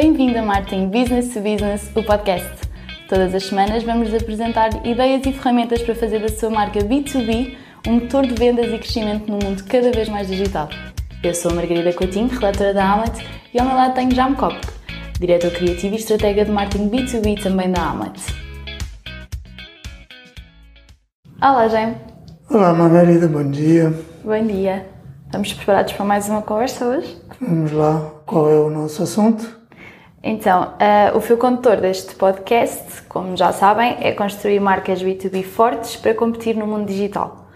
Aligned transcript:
Bem-vindo 0.00 0.38
a 0.38 0.42
Marketing 0.42 0.90
Business 0.90 1.34
to 1.34 1.40
Business, 1.40 1.90
o 1.96 2.04
podcast. 2.04 2.48
Todas 3.08 3.34
as 3.34 3.46
semanas 3.46 3.82
vamos 3.82 4.14
apresentar 4.14 4.86
ideias 4.86 5.26
e 5.26 5.32
ferramentas 5.32 5.82
para 5.82 5.92
fazer 5.92 6.20
da 6.20 6.28
sua 6.28 6.50
marca 6.50 6.78
B2B 6.78 7.56
um 7.84 7.94
motor 7.94 8.24
de 8.24 8.32
vendas 8.32 8.72
e 8.72 8.78
crescimento 8.78 9.28
num 9.28 9.40
mundo 9.42 9.64
cada 9.64 9.90
vez 9.90 10.08
mais 10.08 10.28
digital. 10.28 10.68
Eu 11.20 11.34
sou 11.34 11.50
a 11.50 11.54
Margarida 11.54 11.92
Coutinho, 11.92 12.28
relatora 12.28 12.72
da 12.72 12.92
Amlet, 12.92 13.26
e 13.52 13.58
ao 13.58 13.66
meu 13.66 13.74
lado 13.74 13.94
tenho 13.96 14.14
Jaime 14.14 14.36
Kopk, 14.36 14.68
diretor 15.18 15.50
criativo 15.50 15.96
e 15.96 15.98
estratega 15.98 16.44
de 16.44 16.52
marketing 16.52 16.90
B2B 16.90 17.42
também 17.42 17.72
da 17.72 17.90
Amlet. 17.90 18.20
Olá, 21.42 21.66
Jaime. 21.66 21.96
Olá, 22.48 22.72
Margarida, 22.72 23.26
bom 23.26 23.50
dia. 23.50 23.92
Bom 24.22 24.46
dia. 24.46 24.86
Estamos 25.26 25.52
preparados 25.54 25.92
para 25.92 26.04
mais 26.04 26.28
uma 26.28 26.42
conversa 26.42 26.86
hoje? 26.86 27.20
Vamos 27.40 27.72
lá, 27.72 28.12
qual 28.24 28.48
é 28.48 28.60
o 28.60 28.70
nosso 28.70 29.02
assunto? 29.02 29.57
Então, 30.22 30.74
uh, 30.74 31.16
o 31.16 31.20
fio 31.20 31.36
condutor 31.36 31.76
deste 31.76 32.14
podcast, 32.16 33.02
como 33.02 33.36
já 33.36 33.52
sabem, 33.52 33.96
é 34.00 34.12
construir 34.12 34.58
marcas 34.58 35.02
B2B 35.02 35.44
fortes 35.44 35.94
para 35.94 36.12
competir 36.12 36.56
no 36.56 36.66
mundo 36.66 36.86
digital. 36.86 37.46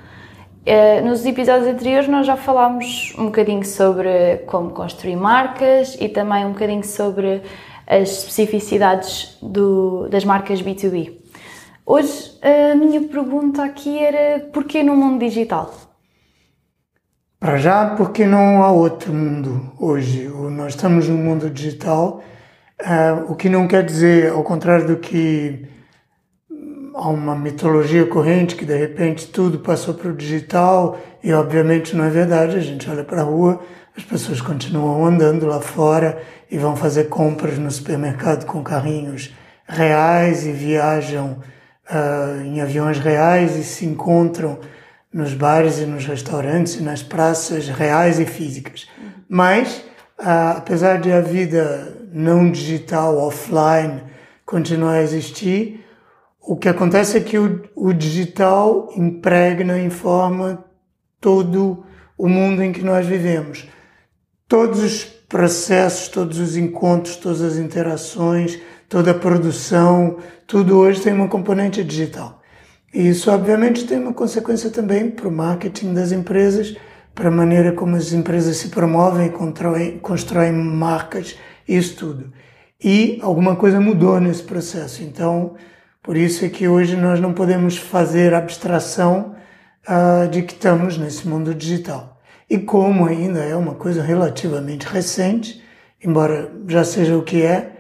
Uh, 0.64 1.04
nos 1.04 1.26
episódios 1.26 1.66
anteriores 1.66 2.08
nós 2.08 2.24
já 2.24 2.36
falámos 2.36 3.14
um 3.18 3.26
bocadinho 3.26 3.64
sobre 3.64 4.38
como 4.46 4.70
construir 4.70 5.16
marcas 5.16 5.96
e 6.00 6.08
também 6.08 6.46
um 6.46 6.52
bocadinho 6.52 6.84
sobre 6.84 7.42
as 7.84 8.10
especificidades 8.10 9.36
do, 9.42 10.08
das 10.08 10.24
marcas 10.24 10.62
B2B. 10.62 11.14
Hoje 11.84 12.38
a 12.40 12.76
minha 12.76 13.00
pergunta 13.00 13.64
aqui 13.64 13.98
era 13.98 14.38
porquê 14.52 14.84
no 14.84 14.94
mundo 14.94 15.18
digital? 15.18 15.74
Para 17.40 17.56
já, 17.56 17.96
porque 17.96 18.24
não 18.24 18.62
há 18.62 18.70
outro 18.70 19.12
mundo 19.12 19.72
hoje. 19.80 20.28
Nós 20.28 20.76
estamos 20.76 21.08
no 21.08 21.18
mundo 21.18 21.50
digital 21.50 22.22
Uh, 22.82 23.30
o 23.30 23.36
que 23.36 23.48
não 23.48 23.68
quer 23.68 23.84
dizer, 23.84 24.32
ao 24.32 24.42
contrário 24.42 24.86
do 24.86 24.96
que 24.96 25.68
há 26.94 27.08
uma 27.08 27.34
mitologia 27.34 28.04
corrente 28.06 28.56
que 28.56 28.64
de 28.64 28.76
repente 28.76 29.28
tudo 29.28 29.60
passou 29.60 29.94
para 29.94 30.10
o 30.10 30.16
digital 30.16 30.98
e 31.22 31.32
obviamente 31.32 31.96
não 31.96 32.04
é 32.04 32.10
verdade. 32.10 32.56
A 32.56 32.60
gente 32.60 32.88
olha 32.90 33.04
para 33.04 33.20
a 33.20 33.24
rua, 33.24 33.60
as 33.96 34.04
pessoas 34.04 34.40
continuam 34.40 35.04
andando 35.04 35.46
lá 35.46 35.60
fora 35.60 36.20
e 36.50 36.58
vão 36.58 36.76
fazer 36.76 37.04
compras 37.04 37.58
no 37.58 37.70
supermercado 37.70 38.46
com 38.46 38.62
carrinhos 38.62 39.32
reais 39.66 40.44
e 40.44 40.52
viajam 40.52 41.38
uh, 41.90 42.42
em 42.42 42.60
aviões 42.60 42.98
reais 42.98 43.56
e 43.56 43.64
se 43.64 43.86
encontram 43.86 44.58
nos 45.12 45.34
bares 45.34 45.78
e 45.78 45.86
nos 45.86 46.06
restaurantes 46.06 46.76
e 46.76 46.82
nas 46.82 47.02
praças 47.02 47.68
reais 47.68 48.18
e 48.18 48.26
físicas. 48.26 48.88
Mas, 49.28 49.78
uh, 50.18 50.56
apesar 50.58 50.98
de 51.00 51.12
a 51.12 51.20
vida 51.20 52.01
não 52.12 52.50
digital, 52.50 53.16
offline, 53.16 54.02
continuar 54.44 54.94
a 54.94 55.02
existir. 55.02 55.84
O 56.40 56.56
que 56.56 56.68
acontece 56.68 57.16
é 57.16 57.20
que 57.20 57.38
o, 57.38 57.62
o 57.74 57.92
digital 57.92 58.90
impregna, 58.96 59.78
informa 59.78 60.64
todo 61.20 61.84
o 62.18 62.28
mundo 62.28 62.62
em 62.62 62.72
que 62.72 62.82
nós 62.82 63.06
vivemos. 63.06 63.66
Todos 64.46 64.82
os 64.82 65.04
processos, 65.04 66.08
todos 66.08 66.38
os 66.38 66.56
encontros, 66.56 67.16
todas 67.16 67.40
as 67.40 67.56
interações, 67.56 68.60
toda 68.88 69.12
a 69.12 69.14
produção, 69.14 70.18
tudo 70.46 70.76
hoje 70.76 71.00
tem 71.00 71.14
uma 71.14 71.28
componente 71.28 71.82
digital. 71.82 72.42
E 72.92 73.08
isso, 73.08 73.30
obviamente, 73.30 73.86
tem 73.86 73.98
uma 73.98 74.12
consequência 74.12 74.68
também 74.68 75.10
para 75.10 75.26
o 75.26 75.32
marketing 75.32 75.94
das 75.94 76.12
empresas, 76.12 76.76
para 77.14 77.28
a 77.28 77.30
maneira 77.30 77.72
como 77.72 77.96
as 77.96 78.12
empresas 78.12 78.58
se 78.58 78.68
promovem, 78.68 79.30
constroem, 79.30 79.98
constroem 79.98 80.52
marcas 80.52 81.36
isso 81.66 81.96
tudo. 81.96 82.32
E 82.82 83.18
alguma 83.22 83.54
coisa 83.56 83.80
mudou 83.80 84.20
nesse 84.20 84.42
processo. 84.42 85.02
Então, 85.02 85.54
por 86.02 86.16
isso 86.16 86.44
é 86.44 86.48
que 86.48 86.66
hoje 86.66 86.96
nós 86.96 87.20
não 87.20 87.32
podemos 87.32 87.76
fazer 87.76 88.34
abstração 88.34 89.36
uh, 89.88 90.28
de 90.28 90.42
que 90.42 90.54
estamos 90.54 90.98
nesse 90.98 91.28
mundo 91.28 91.54
digital. 91.54 92.20
E 92.50 92.58
como 92.58 93.06
ainda 93.06 93.40
é 93.40 93.54
uma 93.54 93.74
coisa 93.74 94.02
relativamente 94.02 94.86
recente, 94.86 95.62
embora 96.02 96.52
já 96.66 96.82
seja 96.82 97.16
o 97.16 97.22
que 97.22 97.42
é, 97.42 97.72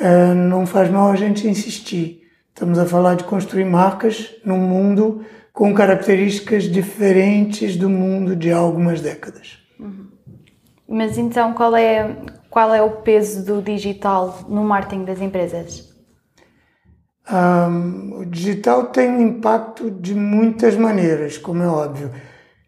uh, 0.00 0.34
não 0.34 0.64
faz 0.64 0.90
mal 0.90 1.10
a 1.10 1.16
gente 1.16 1.46
insistir. 1.46 2.22
Estamos 2.48 2.78
a 2.78 2.86
falar 2.86 3.16
de 3.16 3.24
construir 3.24 3.64
marcas 3.64 4.30
num 4.44 4.58
mundo 4.58 5.24
com 5.52 5.74
características 5.74 6.64
diferentes 6.64 7.76
do 7.76 7.90
mundo 7.90 8.34
de 8.34 8.50
algumas 8.50 9.00
décadas. 9.00 9.58
Uhum. 9.78 10.06
Mas 10.88 11.18
então 11.18 11.52
qual 11.52 11.76
é 11.76 12.16
qual 12.52 12.74
é 12.74 12.82
o 12.82 12.90
peso 12.90 13.42
do 13.46 13.62
digital 13.62 14.44
no 14.46 14.62
marketing 14.62 15.06
das 15.06 15.22
empresas? 15.22 15.90
Um, 17.32 18.18
o 18.18 18.26
digital 18.26 18.88
tem 18.88 19.08
um 19.08 19.22
impacto 19.22 19.90
de 19.90 20.14
muitas 20.14 20.76
maneiras, 20.76 21.38
como 21.38 21.62
é 21.62 21.66
óbvio. 21.66 22.10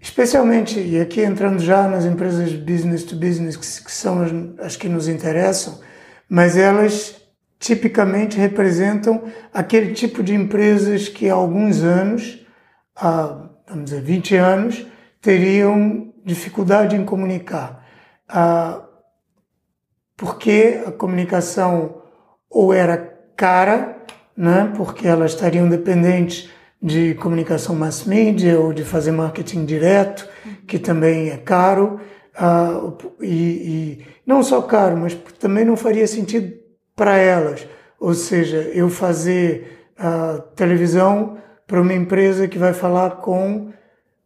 Especialmente, 0.01 0.81
e 0.81 0.99
aqui 0.99 1.21
entrando 1.21 1.59
já 1.61 1.87
nas 1.87 2.07
empresas 2.07 2.55
business 2.55 3.05
to 3.05 3.15
business, 3.15 3.59
que, 3.59 3.85
que 3.85 3.93
são 3.93 4.23
as, 4.23 4.31
as 4.59 4.77
que 4.77 4.89
nos 4.89 5.07
interessam, 5.07 5.79
mas 6.31 6.57
elas 6.57 7.21
tipicamente 7.59 8.39
representam 8.39 9.25
aquele 9.53 9.93
tipo 9.93 10.23
de 10.23 10.35
empresas 10.35 11.11
que 11.11 11.29
há 11.29 11.35
alguns 11.35 11.83
anos, 11.83 12.43
há, 12.97 13.51
vamos 13.69 13.91
dizer, 13.91 14.01
20 14.01 14.37
anos, 14.37 14.87
teriam 15.21 16.11
dificuldade 16.25 16.97
em 16.97 17.05
comunicar. 17.05 17.85
Uh, 18.31 18.94
porque 20.17 20.83
a 20.87 20.93
comunicação 20.93 22.03
ou 22.51 22.73
era 22.73 22.97
cara, 23.37 23.99
né, 24.37 24.73
porque 24.77 25.07
elas 25.07 25.33
estariam 25.33 25.69
dependentes 25.69 26.49
de 26.81 27.15
comunicação 27.15 27.75
mass 27.75 28.05
media 28.05 28.61
ou 28.61 28.73
de 28.73 28.85
fazer 28.85 29.11
marketing 29.11 29.65
direto, 29.65 30.29
que 30.67 30.79
também 30.79 31.31
é 31.31 31.37
caro, 31.37 32.01
uh, 32.39 32.97
e, 33.21 33.27
e, 33.27 34.07
não 34.27 34.43
só 34.43 34.61
caro, 34.63 34.97
mas 34.97 35.15
também 35.39 35.65
não 35.65 35.77
faria 35.77 36.07
sentido 36.07 36.55
para 36.95 37.17
elas. 37.17 37.67
Ou 37.99 38.13
seja, 38.13 38.59
eu 38.75 38.91
fazer 38.91 39.89
uh, 39.99 40.43
televisão 40.55 41.39
para 41.67 41.81
uma 41.81 41.95
empresa 41.95 42.47
que 42.47 42.59
vai 42.59 42.75
falar 42.75 43.17
com 43.17 43.73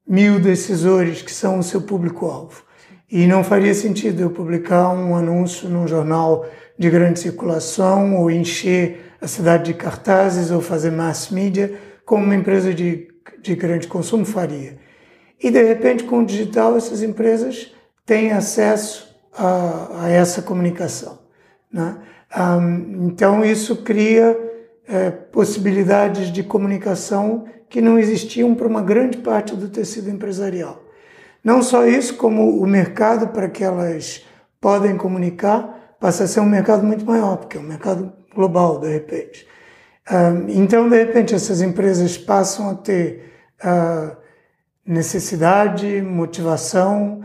mil 0.07 0.41
decisores 0.41 1.23
que 1.23 1.33
são 1.33 1.59
o 1.59 1.63
seu 1.63 1.83
público-alvo. 1.83 2.65
E 3.11 3.27
não 3.27 3.43
faria 3.43 3.73
sentido 3.73 4.21
eu 4.21 4.31
publicar 4.31 4.91
um 4.91 5.17
anúncio 5.17 5.69
num 5.69 5.89
jornal 5.89 6.47
de 6.79 6.91
grande 6.91 7.19
circulação 7.19 8.17
ou 8.17 8.31
encher 8.31 9.15
a 9.21 9.27
cidade 9.27 9.73
de 9.73 9.75
cartazes 9.75 10.51
ou 10.51 10.61
fazer 10.61 10.91
mass 10.91 11.31
media 11.31 11.75
como 12.05 12.25
uma 12.25 12.37
empresa 12.37 12.73
de, 12.73 13.09
de 13.41 13.55
grande 13.55 13.87
consumo 13.87 14.25
faria. 14.25 14.79
E 15.43 15.51
de 15.51 15.63
repente, 15.63 16.05
com 16.05 16.21
o 16.21 16.27
digital, 16.27 16.77
essas 16.77 17.03
empresas 17.03 17.73
têm 18.05 18.33
acesso 18.33 19.09
a, 19.37 20.05
a 20.05 20.09
essa 20.11 20.43
comunicação. 20.43 21.19
Né? 21.73 21.97
Um, 22.37 23.07
então, 23.07 23.45
isso 23.45 23.77
cria 23.77 24.39
é, 24.87 25.11
possibilidades 25.11 26.33
de 26.33 26.43
comunicação 26.43 27.47
que 27.69 27.81
não 27.81 27.99
existiam 27.99 28.55
para 28.55 28.67
uma 28.67 28.83
grande 28.83 29.19
parte 29.19 29.55
do 29.55 29.69
tecido 29.69 30.11
empresarial. 30.11 30.88
Não 31.43 31.63
só 31.63 31.87
isso, 31.87 32.17
como 32.17 32.61
o 32.61 32.67
mercado 32.67 33.29
para 33.29 33.49
que 33.49 33.65
elas 33.65 34.25
podem 34.61 34.97
comunicar 34.97 35.97
passa 36.01 36.25
a 36.25 36.27
ser 36.29 36.41
um 36.41 36.47
mercado 36.47 36.85
muito 36.85 37.05
maior, 37.05 37.37
porque 37.37 37.57
é 37.57 37.61
um 37.61 37.65
mercado 37.65 38.13
global, 38.35 38.79
de 38.79 38.89
repente. 38.89 39.47
Então, 40.49 40.89
de 40.89 40.97
repente, 40.97 41.35
essas 41.35 41.61
empresas 41.61 42.17
passam 42.17 42.71
a 42.71 42.75
ter 42.75 43.33
necessidade, 44.87 46.01
motivação 46.03 47.23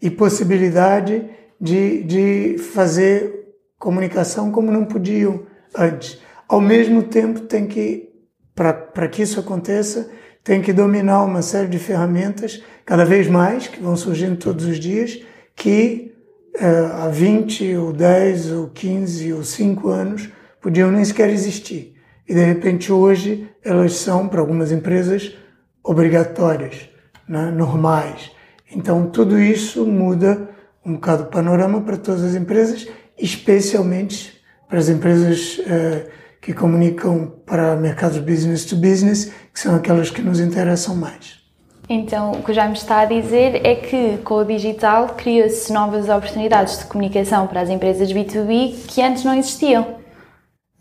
e 0.00 0.10
possibilidade 0.10 1.30
de, 1.60 2.02
de 2.04 2.58
fazer 2.58 3.54
comunicação 3.78 4.50
como 4.50 4.70
não 4.70 4.84
podiam 4.84 5.46
antes. 5.74 6.20
Ao 6.48 6.60
mesmo 6.60 7.02
tempo, 7.04 7.40
tem 7.40 7.66
que, 7.66 8.10
para 8.54 9.08
que 9.08 9.22
isso 9.22 9.40
aconteça, 9.40 10.10
tem 10.44 10.60
que 10.60 10.74
dominar 10.74 11.24
uma 11.24 11.40
série 11.40 11.68
de 11.68 11.78
ferramentas, 11.78 12.62
cada 12.84 13.04
vez 13.06 13.26
mais, 13.26 13.66
que 13.66 13.80
vão 13.80 13.96
surgindo 13.96 14.36
todos 14.36 14.66
os 14.66 14.78
dias, 14.78 15.18
que 15.56 16.14
uh, 16.56 17.02
há 17.02 17.08
20 17.08 17.76
ou 17.76 17.92
10 17.94 18.52
ou 18.52 18.68
15 18.68 19.32
ou 19.32 19.42
5 19.42 19.88
anos 19.88 20.28
podiam 20.60 20.92
nem 20.92 21.02
sequer 21.02 21.30
existir. 21.30 21.94
E 22.28 22.34
de 22.34 22.44
repente 22.44 22.92
hoje 22.92 23.48
elas 23.64 23.94
são, 23.94 24.28
para 24.28 24.40
algumas 24.40 24.70
empresas, 24.70 25.34
obrigatórias, 25.82 26.90
né? 27.26 27.50
normais. 27.50 28.30
Então 28.70 29.06
tudo 29.06 29.40
isso 29.40 29.86
muda 29.86 30.50
um 30.84 30.94
bocado 30.94 31.22
o 31.22 31.26
panorama 31.26 31.80
para 31.80 31.96
todas 31.96 32.22
as 32.22 32.34
empresas, 32.34 32.86
especialmente 33.18 34.42
para 34.68 34.78
as 34.78 34.90
empresas 34.90 35.58
uh, 35.60 36.23
que 36.44 36.52
comunicam 36.52 37.32
para 37.46 37.74
mercados 37.74 38.18
business 38.18 38.66
to 38.66 38.76
business, 38.76 39.32
que 39.52 39.58
são 39.58 39.74
aquelas 39.74 40.10
que 40.10 40.20
nos 40.20 40.38
interessam 40.40 40.94
mais. 40.94 41.42
Então, 41.88 42.32
o 42.32 42.42
que 42.42 42.52
já 42.52 42.66
me 42.66 42.74
está 42.74 43.00
a 43.00 43.04
dizer 43.06 43.66
é 43.66 43.74
que 43.74 44.18
com 44.18 44.34
o 44.34 44.44
digital 44.44 45.14
criou-se 45.16 45.72
novas 45.72 46.06
oportunidades 46.10 46.78
de 46.78 46.84
comunicação 46.84 47.46
para 47.46 47.62
as 47.62 47.70
empresas 47.70 48.12
B2B 48.12 48.86
que 48.86 49.00
antes 49.00 49.24
não 49.24 49.34
existiam. 49.34 49.96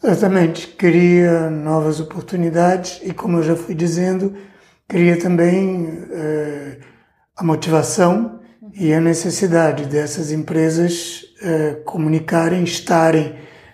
Exatamente, 0.03 0.67
cria 0.67 1.49
novas 1.49 2.01
oportunidades 2.01 2.99
e, 3.01 3.13
como 3.13 3.37
eu 3.37 3.43
já 3.43 3.55
fui 3.55 3.73
dizendo, 3.73 4.33
cria 4.85 5.17
também 5.17 5.85
uh, 5.85 6.77
a 7.37 7.43
motivação 7.43 8.41
e 8.73 8.93
a 8.93 8.99
necessidade 8.99 9.85
dessas 9.85 10.29
empresas 10.29 11.23
uh, 11.41 11.81
comunicarem, 11.85 12.65
estarem 12.65 13.33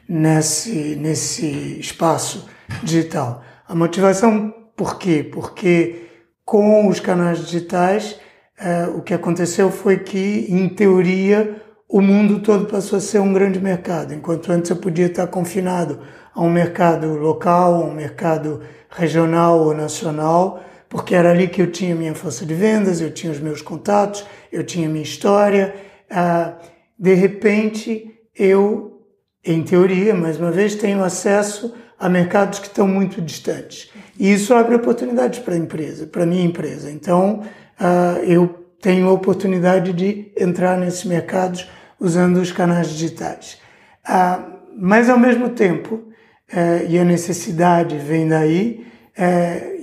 nesse, 0.10 0.96
nesse 0.96 1.80
espaço 1.80 2.50
digital. 2.82 3.44
A 3.68 3.76
motivação, 3.76 4.52
por 4.76 4.98
quê? 4.98 5.30
Porque 5.32 6.08
com 6.44 6.88
os 6.88 7.00
canais 7.00 7.46
digitais, 7.46 8.20
uh, 8.60 8.98
o 8.98 9.04
que 9.04 9.14
aconteceu 9.14 9.70
foi 9.70 10.00
que, 10.00 10.48
em 10.50 10.68
teoria, 10.68 11.62
o 11.88 12.02
mundo 12.02 12.40
todo 12.40 12.66
passou 12.66 12.98
a 12.98 13.02
ser 13.02 13.20
um 13.20 13.32
grande 13.32 13.60
mercado, 13.60 14.14
enquanto 14.14 14.52
antes 14.52 14.72
eu 14.72 14.78
podia 14.78 15.06
estar 15.06 15.28
confinado 15.28 16.00
a 16.34 16.42
um 16.42 16.50
mercado 16.50 17.14
local, 17.18 17.76
a 17.76 17.86
um 17.86 17.94
mercado 17.94 18.62
regional 18.90 19.60
ou 19.60 19.76
nacional, 19.76 20.64
porque 20.88 21.14
era 21.14 21.30
ali 21.30 21.48
que 21.48 21.62
eu 21.62 21.72
tinha 21.72 21.96
minha 21.96 22.16
força 22.16 22.46
de 22.46 22.54
vendas, 22.56 23.00
eu 23.00 23.12
tinha 23.12 23.32
os 23.32 23.40
meus 23.40 23.62
contatos, 23.62 24.26
eu 24.52 24.64
tinha 24.64 24.90
minha 24.90 25.04
história. 25.04 25.76
Uh, 26.10 26.54
de 26.98 27.14
repente, 27.14 28.12
eu, 28.36 28.99
em 29.44 29.64
teoria, 29.64 30.14
mais 30.14 30.38
uma 30.40 30.52
vez, 30.52 30.76
tenho 30.76 31.04
acesso 31.04 31.74
a 31.98 32.10
mercados 32.10 32.60
que 32.60 32.68
estão 32.68 32.88
muito 32.88 33.22
distantes. 33.22 33.92
E 34.18 34.32
isso 34.32 34.54
abre 34.54 34.76
oportunidades 34.76 35.40
para 35.40 35.54
a 35.54 35.58
empresa, 35.58 36.08
para 36.08 36.24
a 36.24 36.26
minha 36.26 36.44
empresa. 36.44 36.92
Então, 36.92 37.42
uh, 37.80 38.24
eu 38.24 38.68
tenho 38.82 39.08
a 39.08 39.12
oportunidade 39.12 39.92
de 39.94 40.32
entrar 40.38 40.78
nesses 40.78 41.04
mercados 41.04 41.70
usando 42.00 42.38
os 42.38 42.52
canais 42.52 42.90
digitais. 42.90 43.58
Uh, 44.08 44.60
mas, 44.78 45.10
ao 45.10 45.20
mesmo 45.20 45.50
tempo, 45.50 45.96
uh, 45.96 46.86
e 46.88 46.98
a 46.98 47.04
necessidade 47.04 47.98
vem 47.98 48.28
daí, 48.28 48.88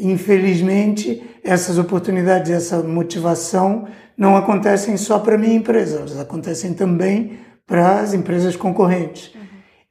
infelizmente, 0.01 1.23
essas 1.45 1.77
oportunidades, 1.77 2.51
essa 2.51 2.79
motivação 2.83 3.87
não 4.17 4.35
acontecem 4.35 4.97
só 4.97 5.19
para 5.19 5.35
a 5.35 5.39
minha 5.39 5.55
empresa, 5.55 5.99
elas 5.99 6.19
acontecem 6.19 6.73
também 6.73 7.39
para 7.67 8.01
as 8.01 8.15
empresas 8.15 8.57
concorrentes. 8.57 9.37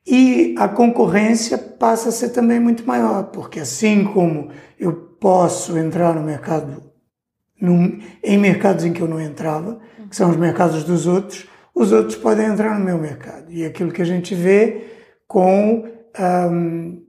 E 0.05 0.53
a 0.57 0.67
concorrência 0.67 1.57
passa 1.57 2.09
a 2.09 2.11
ser 2.11 2.29
também 2.29 2.59
muito 2.59 2.85
maior, 2.85 3.23
porque 3.31 3.59
assim 3.59 4.03
como 4.03 4.49
eu 4.79 4.93
posso 5.19 5.77
entrar 5.77 6.13
no 6.13 6.21
mercado, 6.21 6.83
no, 7.59 7.97
em 8.23 8.37
mercados 8.37 8.85
em 8.85 8.93
que 8.93 9.01
eu 9.01 9.07
não 9.07 9.19
entrava, 9.19 9.79
que 10.09 10.15
são 10.15 10.29
os 10.29 10.37
mercados 10.37 10.83
dos 10.83 11.07
outros, 11.07 11.47
os 11.73 11.91
outros 11.91 12.15
podem 12.15 12.45
entrar 12.45 12.77
no 12.77 12.85
meu 12.85 12.97
mercado. 12.99 13.51
E 13.51 13.65
aquilo 13.65 13.91
que 13.91 14.01
a 14.01 14.05
gente 14.05 14.35
vê 14.35 14.85
com 15.27 15.85
um, 16.19 17.01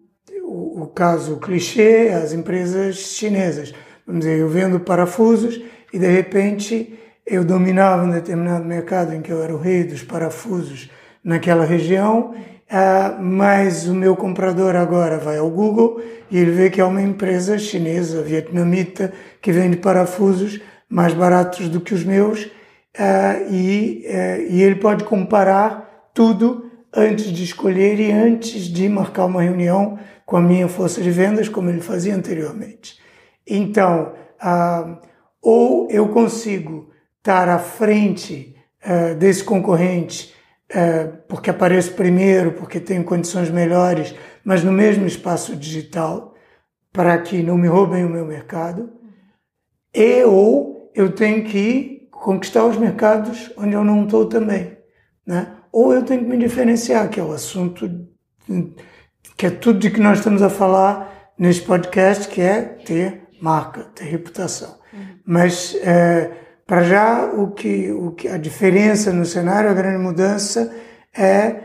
o, 0.42 0.82
o 0.82 0.86
caso 0.86 1.36
clichê, 1.36 2.10
as 2.14 2.32
empresas 2.32 2.96
chinesas. 2.96 3.74
Vamos 4.06 4.20
dizer, 4.20 4.38
eu 4.38 4.48
vendo 4.48 4.80
parafusos 4.80 5.60
e 5.92 5.98
de 5.98 6.08
repente 6.08 6.98
eu 7.26 7.44
dominava 7.44 8.04
um 8.04 8.10
determinado 8.10 8.64
mercado 8.64 9.12
em 9.12 9.20
que 9.20 9.32
eu 9.32 9.42
era 9.42 9.54
o 9.54 9.58
rei 9.58 9.84
dos 9.84 10.02
parafusos 10.02 10.90
naquela 11.22 11.64
região 11.64 12.34
Uh, 12.68 13.22
mas 13.22 13.86
o 13.86 13.94
meu 13.94 14.16
comprador 14.16 14.74
agora 14.74 15.18
vai 15.18 15.38
ao 15.38 15.48
Google 15.48 16.02
e 16.28 16.36
ele 16.36 16.50
vê 16.50 16.68
que 16.68 16.80
é 16.80 16.84
uma 16.84 17.00
empresa 17.00 17.56
chinesa, 17.58 18.22
vietnamita, 18.22 19.12
que 19.40 19.52
vende 19.52 19.76
parafusos 19.76 20.60
mais 20.88 21.14
baratos 21.14 21.68
do 21.68 21.80
que 21.80 21.94
os 21.94 22.02
meus 22.02 22.42
uh, 22.42 23.52
e, 23.52 24.04
uh, 24.08 24.52
e 24.52 24.62
ele 24.62 24.74
pode 24.74 25.04
comparar 25.04 26.10
tudo 26.12 26.68
antes 26.92 27.26
de 27.26 27.44
escolher 27.44 28.00
e 28.00 28.10
antes 28.10 28.62
de 28.62 28.88
marcar 28.88 29.26
uma 29.26 29.42
reunião 29.42 29.96
com 30.24 30.36
a 30.36 30.42
minha 30.42 30.66
força 30.66 31.00
de 31.00 31.10
vendas, 31.12 31.48
como 31.48 31.70
ele 31.70 31.80
fazia 31.80 32.16
anteriormente. 32.16 32.98
Então, 33.46 34.12
ou 35.40 35.86
eu 35.88 36.08
consigo 36.08 36.90
estar 37.18 37.48
à 37.48 37.58
frente 37.58 38.56
desse 39.18 39.44
concorrente 39.44 40.34
é, 40.68 41.04
porque 41.28 41.50
apareço 41.50 41.94
primeiro, 41.94 42.52
porque 42.52 42.80
tenho 42.80 43.04
condições 43.04 43.50
melhores, 43.50 44.14
mas 44.44 44.64
no 44.64 44.72
mesmo 44.72 45.06
espaço 45.06 45.54
digital, 45.54 46.34
para 46.92 47.18
que 47.18 47.42
não 47.42 47.56
me 47.56 47.68
roubem 47.68 48.04
o 48.04 48.08
meu 48.08 48.24
mercado, 48.24 48.90
e 49.94 50.24
ou 50.24 50.90
eu 50.94 51.12
tenho 51.12 51.44
que 51.44 52.08
conquistar 52.10 52.64
os 52.64 52.76
mercados 52.76 53.52
onde 53.56 53.74
eu 53.74 53.84
não 53.84 54.04
estou 54.04 54.26
também, 54.26 54.76
né? 55.26 55.52
Ou 55.70 55.92
eu 55.92 56.02
tenho 56.02 56.22
que 56.22 56.28
me 56.28 56.38
diferenciar, 56.38 57.08
que 57.10 57.20
é 57.20 57.22
o 57.22 57.32
assunto 57.32 57.88
que 59.36 59.46
é 59.46 59.50
tudo 59.50 59.78
de 59.78 59.90
que 59.90 60.00
nós 60.00 60.18
estamos 60.18 60.40
a 60.42 60.48
falar 60.48 61.32
nesse 61.38 61.60
podcast, 61.60 62.28
que 62.28 62.40
é 62.40 62.62
ter 62.62 63.28
marca, 63.40 63.84
ter 63.94 64.04
reputação. 64.04 64.78
Uhum. 64.92 65.18
Mas 65.26 65.74
é, 65.82 66.30
para 66.66 66.82
já, 66.82 67.26
o 67.32 67.52
que, 67.52 67.92
o 67.92 68.10
que 68.10 68.26
a 68.26 68.36
diferença 68.36 69.12
no 69.12 69.24
cenário, 69.24 69.70
a 69.70 69.74
grande 69.74 70.02
mudança 70.02 70.74
é 71.16 71.60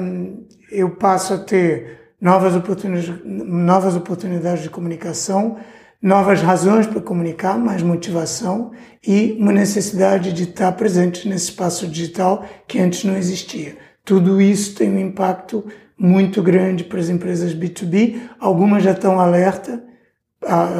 um, 0.00 0.46
eu 0.70 0.90
passo 0.96 1.34
a 1.34 1.38
ter 1.38 2.14
novas 2.18 2.56
oportunidades, 2.56 3.22
novas 3.24 3.94
oportunidades 3.94 4.62
de 4.62 4.70
comunicação, 4.70 5.58
novas 6.02 6.40
razões 6.40 6.86
para 6.86 7.02
comunicar, 7.02 7.58
mais 7.58 7.82
motivação 7.82 8.72
e 9.06 9.36
uma 9.38 9.52
necessidade 9.52 10.32
de 10.32 10.44
estar 10.44 10.72
presente 10.72 11.28
nesse 11.28 11.50
espaço 11.50 11.86
digital 11.86 12.46
que 12.66 12.78
antes 12.78 13.04
não 13.04 13.16
existia. 13.18 13.76
Tudo 14.06 14.40
isso 14.40 14.74
tem 14.74 14.90
um 14.90 14.98
impacto 14.98 15.66
muito 15.98 16.42
grande 16.42 16.84
para 16.84 16.98
as 16.98 17.10
empresas 17.10 17.54
B2B. 17.54 18.18
Algumas 18.38 18.82
já 18.82 18.92
estão 18.92 19.20
alerta, 19.20 19.84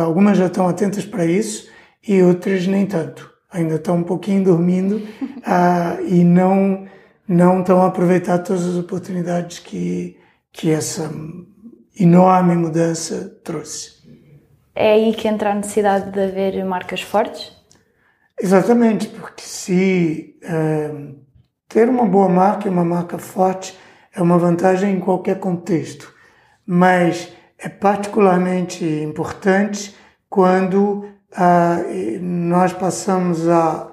algumas 0.02 0.38
já 0.38 0.46
estão 0.46 0.66
atentas 0.66 1.04
para 1.04 1.26
isso 1.26 1.68
e 2.08 2.22
outras 2.22 2.66
nem 2.66 2.86
tanto 2.86 3.30
ainda 3.50 3.76
estão 3.76 3.96
um 3.96 4.02
pouquinho 4.02 4.44
dormindo 4.44 4.96
uh, 4.96 6.04
e 6.06 6.24
não 6.24 6.86
não 7.26 7.60
estão 7.60 7.80
a 7.82 7.86
aproveitar 7.86 8.38
todas 8.38 8.66
as 8.66 8.76
oportunidades 8.76 9.58
que 9.58 10.18
que 10.52 10.70
essa 10.70 11.10
enorme 11.98 12.56
mudança 12.56 13.40
trouxe. 13.44 14.00
É 14.74 14.92
aí 14.92 15.14
que 15.14 15.28
entra 15.28 15.52
a 15.52 15.54
necessidade 15.54 16.10
de 16.10 16.20
haver 16.20 16.64
marcas 16.64 17.02
fortes? 17.02 17.52
Exatamente, 18.40 19.08
porque 19.08 19.42
se 19.42 20.36
uh, 20.42 21.14
ter 21.68 21.88
uma 21.88 22.06
boa 22.06 22.28
marca 22.28 22.66
e 22.66 22.70
uma 22.70 22.84
marca 22.84 23.18
forte 23.18 23.78
é 24.14 24.20
uma 24.22 24.38
vantagem 24.38 24.96
em 24.96 25.00
qualquer 25.00 25.38
contexto, 25.38 26.12
mas 26.66 27.32
é 27.58 27.68
particularmente 27.68 28.84
importante 28.84 29.94
quando 30.28 31.04
nós 32.20 32.72
passamos 32.72 33.48
a 33.48 33.90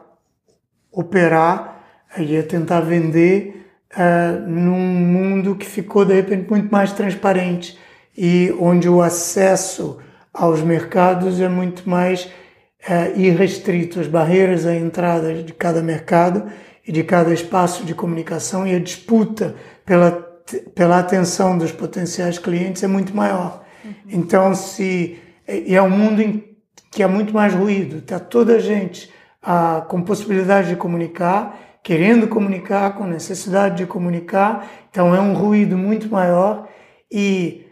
operar 0.92 1.78
e 2.18 2.38
a 2.38 2.44
tentar 2.44 2.82
vender 2.82 3.68
uh, 3.94 4.50
num 4.50 4.80
mundo 4.80 5.56
que 5.56 5.66
ficou 5.66 6.04
de 6.06 6.14
repente 6.14 6.50
muito 6.50 6.72
mais 6.72 6.92
transparente 6.92 7.78
e 8.18 8.54
onde 8.60 8.90
o 8.90 9.02
acesso 9.02 10.00
aos 10.34 10.62
mercados 10.62 11.40
é 11.40 11.48
muito 11.48 11.88
mais 11.88 12.26
uh, 12.26 13.20
irrestrito, 13.20 14.00
as 14.00 14.08
barreiras 14.08 14.66
à 14.66 14.76
entrada 14.76 15.34
de 15.44 15.54
cada 15.54 15.82
mercado 15.82 16.46
e 16.88 16.92
de 16.92 17.04
cada 17.04 17.34
espaço 17.34 17.84
de 17.84 17.94
comunicação 17.94 18.66
e 18.66 18.74
a 18.74 18.80
disputa 18.80 19.56
pela, 19.86 20.12
pela 20.74 21.00
atenção 21.00 21.58
dos 21.58 21.72
potenciais 21.72 22.40
clientes 22.40 22.82
é 22.84 22.88
muito 22.88 23.16
maior. 23.16 23.64
Uhum. 23.84 23.94
Então, 24.10 24.56
se 24.56 25.20
e 25.48 25.76
é 25.76 25.82
um 25.82 25.90
mundo 25.90 26.22
que 26.98 27.04
há 27.04 27.08
muito 27.08 27.32
mais 27.32 27.54
ruído. 27.54 27.98
Está 27.98 28.18
toda 28.18 28.56
a 28.56 28.60
gente 28.60 29.14
ah, 29.40 29.86
com 29.88 30.02
possibilidade 30.02 30.70
de 30.70 30.76
comunicar, 30.76 31.80
querendo 31.84 32.28
comunicar, 32.28 32.96
com 32.96 33.06
necessidade 33.06 33.78
de 33.78 33.86
comunicar. 33.86 34.68
Então 34.90 35.14
é 35.14 35.22
um 35.22 35.36
ruído 35.36 35.78
muito 35.78 36.10
maior. 36.10 36.68
E, 37.12 37.68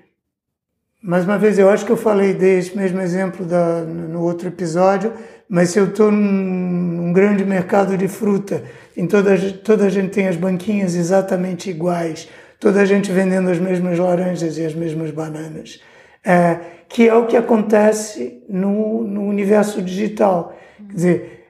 mais 1.01 1.25
uma 1.25 1.39
vez, 1.39 1.57
eu 1.57 1.67
acho 1.71 1.83
que 1.83 1.91
eu 1.91 1.97
falei 1.97 2.35
desse 2.35 2.77
mesmo 2.77 3.01
exemplo 3.01 3.43
da, 3.43 3.81
no 3.81 4.21
outro 4.21 4.47
episódio, 4.47 5.11
mas 5.49 5.71
se 5.71 5.79
eu 5.79 5.85
estou 5.85 6.11
num, 6.11 6.21
num, 6.21 7.11
grande 7.11 7.43
mercado 7.43 7.97
de 7.97 8.07
fruta, 8.07 8.63
em 8.95 9.07
toda, 9.07 9.35
toda 9.63 9.85
a 9.85 9.89
gente 9.89 10.11
tem 10.11 10.27
as 10.27 10.35
banquinhas 10.35 10.93
exatamente 10.93 11.67
iguais, 11.67 12.29
toda 12.59 12.79
a 12.79 12.85
gente 12.85 13.11
vendendo 13.11 13.49
as 13.49 13.57
mesmas 13.57 13.97
laranjas 13.97 14.59
e 14.59 14.63
as 14.63 14.75
mesmas 14.75 15.09
bananas. 15.09 15.79
É, 16.25 16.59
que 16.87 17.07
é 17.07 17.15
o 17.15 17.27
que 17.27 17.37
acontece 17.37 18.43
no, 18.47 19.03
no 19.03 19.23
universo 19.23 19.81
digital. 19.81 20.55
Quer 20.77 20.93
dizer, 20.93 21.45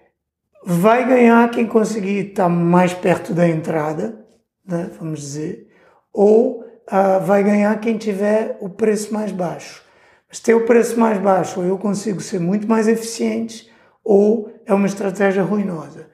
vai 0.65 1.08
ganhar 1.08 1.50
quem 1.51 1.65
conseguir 1.65 2.29
estar 2.29 2.50
mais 2.50 2.94
perto 2.94 3.34
da 3.34 3.48
entrada, 3.48 4.25
né, 4.67 4.89
vamos 5.00 5.20
dizer, 5.22 5.67
ou 6.12 6.62
uh, 6.62 7.24
vai 7.24 7.44
ganhar 7.44 7.79
quem 7.79 7.98
tiver 7.98 8.58
o 8.60 8.70
preço 8.70 9.13
mais 9.13 9.32
baixo. 9.32 9.84
Mas 10.27 10.39
ter 10.39 10.55
o 10.55 10.65
preço 10.65 11.00
mais 11.00 11.20
baixo, 11.20 11.60
ou 11.60 11.65
eu 11.65 11.77
consigo 11.77 12.20
ser 12.20 12.39
muito 12.39 12.67
mais 12.67 12.88
eficiente, 12.88 13.72
ou 14.03 14.51
é 14.65 14.74
uma 14.74 14.88
estratégia 14.88 15.44
ruinosa. 15.44 16.08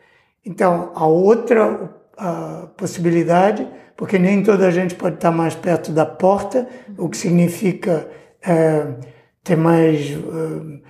Então, 0.46 0.92
a 0.96 1.06
outra 1.06 1.90
a 2.18 2.68
possibilidade, 2.78 3.68
porque 3.96 4.20
nem 4.20 4.44
toda 4.44 4.68
a 4.68 4.72
gente 4.72 4.94
pode 4.94 5.16
estar 5.16 5.32
mais 5.32 5.56
perto 5.56 5.92
da 5.92 6.06
porta, 6.06 6.68
o 6.98 7.10
que 7.10 7.18
significa 7.18 8.08
ter 9.44 9.56
mais 9.56 10.12
uh, 10.12 10.82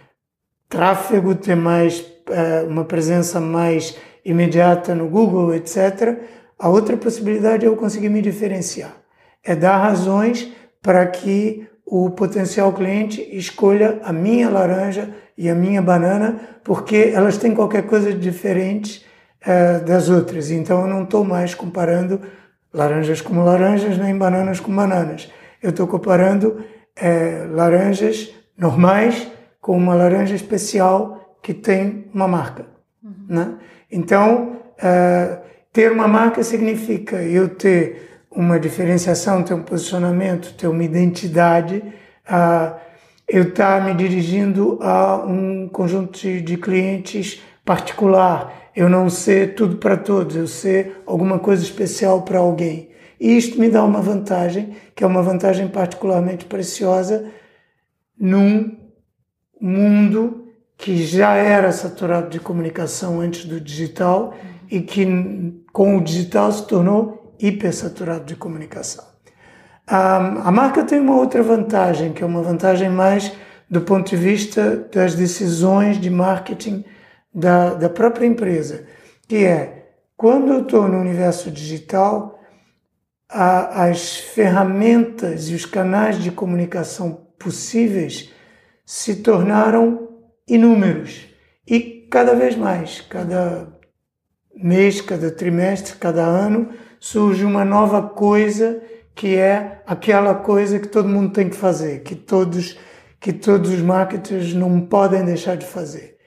tráfego, 0.70 1.36
ter 1.36 1.56
mais 1.56 2.00
uh, 2.00 2.68
uma 2.68 2.86
presença 2.86 3.40
mais 3.40 3.98
imediata 4.24 4.96
no 4.96 5.10
Google, 5.10 5.54
etc. 5.54 6.18
A 6.58 6.70
outra 6.70 6.96
possibilidade 6.96 7.66
é 7.66 7.68
eu 7.68 7.76
conseguir 7.76 8.10
me 8.10 8.22
diferenciar, 8.22 8.96
é 9.44 9.56
dar 9.56 9.78
razões 9.78 10.52
para 10.82 11.06
que 11.08 11.68
o 11.86 12.10
potencial 12.12 12.72
cliente 12.72 13.22
escolha 13.36 14.00
a 14.04 14.14
minha 14.14 14.50
laranja 14.50 15.14
e 15.38 15.50
a 15.50 15.56
minha 15.56 15.82
banana, 15.82 16.40
porque 16.64 17.12
elas 17.14 17.38
têm 17.38 17.54
qualquer 17.54 17.84
coisa 17.84 18.14
diferente 18.14 19.06
uh, 19.46 19.84
das 19.84 20.08
outras. 20.08 20.52
Então 20.52 20.82
eu 20.82 20.88
não 20.88 21.04
estou 21.04 21.24
mais 21.24 21.54
comparando 21.54 22.22
laranjas 22.74 23.20
como 23.22 23.44
laranjas, 23.44 23.98
nem 23.98 24.18
bananas 24.18 24.60
com 24.60 24.74
bananas. 24.74 25.30
Eu 25.62 25.72
estou 25.72 25.88
comparando 25.88 26.64
é, 26.96 27.46
laranjas 27.50 28.32
normais 28.58 29.28
com 29.60 29.78
uma 29.78 29.96
laranja 29.96 30.36
especial 30.36 31.38
que 31.42 31.54
tem 31.54 32.10
uma 32.14 32.28
marca. 32.28 32.66
Uhum. 33.04 33.26
Né? 33.28 33.54
Então, 33.92 34.58
é, 34.78 35.40
ter 35.72 35.92
uma 35.92 36.08
marca 36.08 36.44
significa 36.44 37.22
eu 37.22 37.50
ter 37.50 38.10
uma 38.32 38.60
diferenciação, 38.60 39.44
ter 39.44 39.54
um 39.54 39.64
posicionamento, 39.64 40.54
ter 40.54 40.68
uma 40.68 40.84
identidade, 40.84 41.84
uh, 42.30 42.76
eu 43.28 43.44
estar 43.44 43.80
tá 43.80 43.86
me 43.86 43.94
dirigindo 43.94 44.80
a 44.82 45.18
um 45.26 45.68
conjunto 45.68 46.18
de, 46.18 46.42
de 46.42 46.58
clientes 46.58 47.42
particular, 47.66 48.72
eu 48.76 48.90
não 48.90 49.10
ser 49.10 49.56
tudo 49.56 49.78
para 49.78 49.98
todos, 49.98 50.36
eu 50.36 50.48
ser 50.48 51.02
alguma 51.06 51.40
coisa 51.40 51.64
especial 51.64 52.22
para 52.22 52.40
alguém. 52.40 52.91
E 53.22 53.38
isto 53.38 53.60
me 53.60 53.70
dá 53.70 53.84
uma 53.84 54.02
vantagem, 54.02 54.76
que 54.96 55.04
é 55.04 55.08
uma 55.08 55.22
vantagem 55.22 55.68
particularmente 55.68 56.46
preciosa 56.46 57.24
num 58.20 58.80
mundo 59.62 60.48
que 60.76 61.06
já 61.06 61.36
era 61.36 61.72
saturado 61.72 62.32
de 62.32 62.40
comunicação 62.40 63.22
antes 63.22 63.46
do 63.46 63.62
digital 63.62 64.34
e 64.72 64.82
que 64.82 65.06
com 65.72 65.98
o 65.98 66.02
digital 66.02 66.52
se 66.52 66.66
tornou 66.66 67.36
hipersaturado 67.40 68.26
de 68.26 68.36
comunicação. 68.36 69.06
A, 69.86 70.48
a 70.48 70.52
marca 70.52 70.84
tem 70.84 71.00
uma 71.00 71.16
outra 71.16 71.44
vantagem, 71.44 72.14
que 72.14 72.24
é 72.24 72.26
uma 72.26 72.42
vantagem 72.42 72.90
mais 72.90 73.32
do 73.70 73.82
ponto 73.82 74.10
de 74.10 74.16
vista 74.16 74.90
das 74.92 75.14
decisões 75.14 76.02
de 76.02 76.10
marketing 76.10 76.84
da, 77.32 77.76
da 77.76 77.90
própria 77.90 78.26
empresa, 78.26 78.84
que 79.28 79.46
é 79.46 79.92
quando 80.18 80.52
eu 80.52 80.62
estou 80.64 80.88
no 80.88 81.00
universo 81.00 81.52
digital, 81.52 82.41
a, 83.32 83.86
as 83.86 84.18
ferramentas 84.18 85.50
e 85.50 85.56
os 85.56 85.66
canais 85.66 86.22
de 86.22 86.30
comunicação 86.32 87.28
possíveis 87.40 88.30
se 88.86 89.16
tornaram 89.16 90.10
inúmeros 90.48 91.28
e 91.66 92.08
cada 92.12 92.36
vez 92.36 92.58
mais, 92.58 93.00
cada 93.02 93.68
mês, 94.54 95.00
cada 95.00 95.32
trimestre, 95.32 95.96
cada 95.96 96.24
ano 96.24 96.70
surge 97.00 97.46
uma 97.46 97.64
nova 97.64 98.02
coisa 98.02 98.82
que 99.16 99.38
é 99.38 99.82
aquela 99.88 100.36
coisa 100.36 100.80
que 100.80 100.88
todo 100.88 101.08
mundo 101.08 101.32
tem 101.32 101.50
que 101.50 101.56
fazer, 101.56 102.04
que 102.04 102.16
todos 102.16 102.78
que 103.20 103.32
todos 103.32 103.70
os 103.70 103.80
marketers 103.82 104.52
não 104.56 104.82
podem 104.82 105.24
deixar 105.24 105.56
de 105.56 105.66
fazer. 105.66 106.18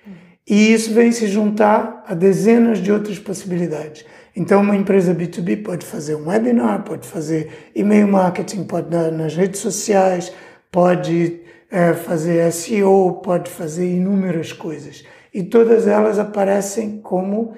E 0.48 0.72
isso 0.72 0.94
vem 0.94 1.10
se 1.10 1.26
juntar 1.26 2.04
a 2.06 2.14
dezenas 2.14 2.78
de 2.78 2.92
outras 2.92 3.18
possibilidades. 3.18 4.04
Então, 4.36 4.62
uma 4.62 4.74
empresa 4.74 5.14
B2B 5.14 5.62
pode 5.62 5.86
fazer 5.86 6.16
um 6.16 6.26
webinar, 6.26 6.82
pode 6.82 7.06
fazer 7.06 7.70
e-mail 7.74 8.08
marketing, 8.08 8.64
pode 8.64 8.90
dar 8.90 9.12
nas 9.12 9.36
redes 9.36 9.60
sociais, 9.60 10.32
pode 10.72 11.40
é, 11.70 11.92
fazer 11.92 12.50
SEO, 12.52 13.20
pode 13.22 13.48
fazer 13.48 13.88
inúmeras 13.88 14.52
coisas. 14.52 15.04
E 15.32 15.42
todas 15.42 15.86
elas 15.86 16.18
aparecem 16.18 17.00
como 17.00 17.54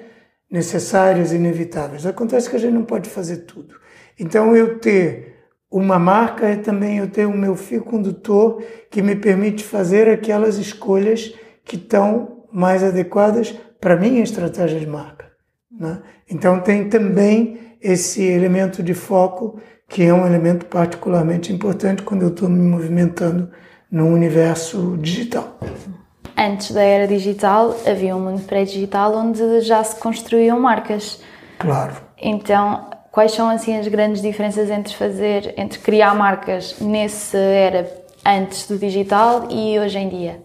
necessárias, 0.49 1.31
inevitáveis. 1.31 2.05
Acontece 2.05 2.49
que 2.49 2.55
a 2.55 2.59
gente 2.59 2.73
não 2.73 2.83
pode 2.83 3.09
fazer 3.09 3.37
tudo. 3.37 3.75
Então, 4.19 4.55
eu 4.55 4.77
ter 4.77 5.35
uma 5.69 5.99
marca 5.99 6.47
é 6.47 6.55
também 6.55 6.99
eu 6.99 7.09
ter 7.09 7.25
o 7.25 7.37
meu 7.37 7.55
fio 7.55 7.83
condutor 7.83 8.63
que 8.89 9.01
me 9.01 9.15
permite 9.15 9.63
fazer 9.63 10.07
aquelas 10.07 10.57
escolhas 10.57 11.33
que 11.65 11.75
estão 11.75 12.45
mais 12.51 12.83
adequadas 12.83 13.51
para 13.81 13.95
a 13.95 13.97
minha 13.97 14.23
estratégia 14.23 14.79
de 14.79 14.87
marca. 14.87 15.16
Né? 15.79 15.99
Então 16.29 16.59
tem 16.59 16.89
também 16.89 17.77
esse 17.81 18.23
elemento 18.23 18.81
de 18.81 18.93
foco 18.93 19.59
que 19.87 20.03
é 20.03 20.13
um 20.13 20.25
elemento 20.25 20.65
particularmente 20.65 21.53
importante 21.53 22.03
quando 22.03 22.23
eu 22.23 22.29
estou 22.29 22.49
me 22.49 22.59
movimentando 22.59 23.49
no 23.89 24.07
universo 24.07 24.97
digital. 24.97 25.57
Antes 26.37 26.71
da 26.71 26.81
era 26.81 27.07
digital 27.07 27.75
havia 27.85 28.15
um 28.15 28.19
mundo 28.19 28.43
pré-digital 28.43 29.15
onde 29.15 29.61
já 29.61 29.83
se 29.83 29.95
construíam 29.99 30.59
marcas. 30.59 31.21
Claro. 31.57 31.95
Então, 32.17 32.89
quais 33.11 33.31
são 33.31 33.49
assim 33.49 33.77
as 33.77 33.87
grandes 33.87 34.21
diferenças 34.21 34.69
entre 34.69 34.93
fazer, 34.93 35.53
entre 35.57 35.79
criar 35.79 36.13
marcas 36.13 36.79
nessa 36.79 37.37
era 37.37 37.89
antes 38.25 38.67
do 38.67 38.77
digital 38.77 39.47
e 39.49 39.79
hoje 39.79 39.97
em 39.97 40.09
dia? 40.09 40.41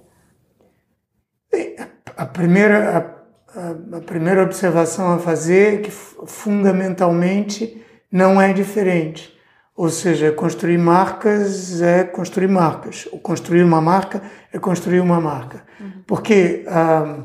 A 2.16 2.24
primeira, 2.24 2.96
a, 2.98 3.21
a 3.54 4.00
primeira 4.00 4.42
observação 4.42 5.14
a 5.14 5.18
fazer 5.18 5.74
é 5.74 5.76
que 5.78 5.90
fundamentalmente 5.90 7.84
não 8.10 8.40
é 8.40 8.52
diferente. 8.52 9.32
Ou 9.74 9.88
seja, 9.88 10.30
construir 10.32 10.78
marcas 10.78 11.80
é 11.80 12.04
construir 12.04 12.48
marcas. 12.48 13.08
Ou 13.10 13.18
construir 13.18 13.62
uma 13.62 13.80
marca 13.80 14.22
é 14.52 14.58
construir 14.58 15.00
uma 15.00 15.20
marca. 15.20 15.62
Uhum. 15.80 16.02
Porque 16.06 16.64
ah, 16.68 17.24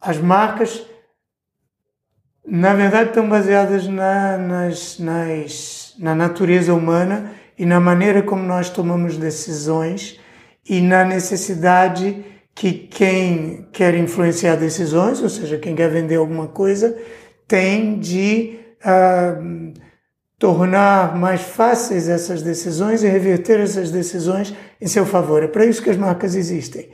as 0.00 0.18
marcas, 0.18 0.86
na 2.46 2.74
verdade, 2.74 3.10
estão 3.10 3.28
baseadas 3.28 3.86
na, 3.86 4.36
nas, 4.36 4.98
nas, 4.98 5.94
na 5.98 6.14
natureza 6.14 6.74
humana 6.74 7.32
e 7.58 7.66
na 7.66 7.80
maneira 7.80 8.22
como 8.22 8.42
nós 8.42 8.70
tomamos 8.70 9.16
decisões 9.16 10.20
e 10.68 10.80
na 10.80 11.04
necessidade 11.04 12.24
que 12.60 12.74
quem 12.74 13.66
quer 13.72 13.94
influenciar 13.94 14.54
decisões, 14.54 15.22
ou 15.22 15.30
seja, 15.30 15.56
quem 15.56 15.74
quer 15.74 15.88
vender 15.88 16.16
alguma 16.16 16.46
coisa, 16.46 16.94
tem 17.48 17.98
de 17.98 18.58
uh, 18.84 19.72
tornar 20.38 21.16
mais 21.16 21.40
fáceis 21.40 22.06
essas 22.06 22.42
decisões 22.42 23.02
e 23.02 23.08
reverter 23.08 23.60
essas 23.60 23.90
decisões 23.90 24.54
em 24.78 24.86
seu 24.86 25.06
favor. 25.06 25.42
É 25.42 25.48
para 25.48 25.64
isso 25.64 25.82
que 25.82 25.88
as 25.88 25.96
marcas 25.96 26.34
existem. 26.34 26.90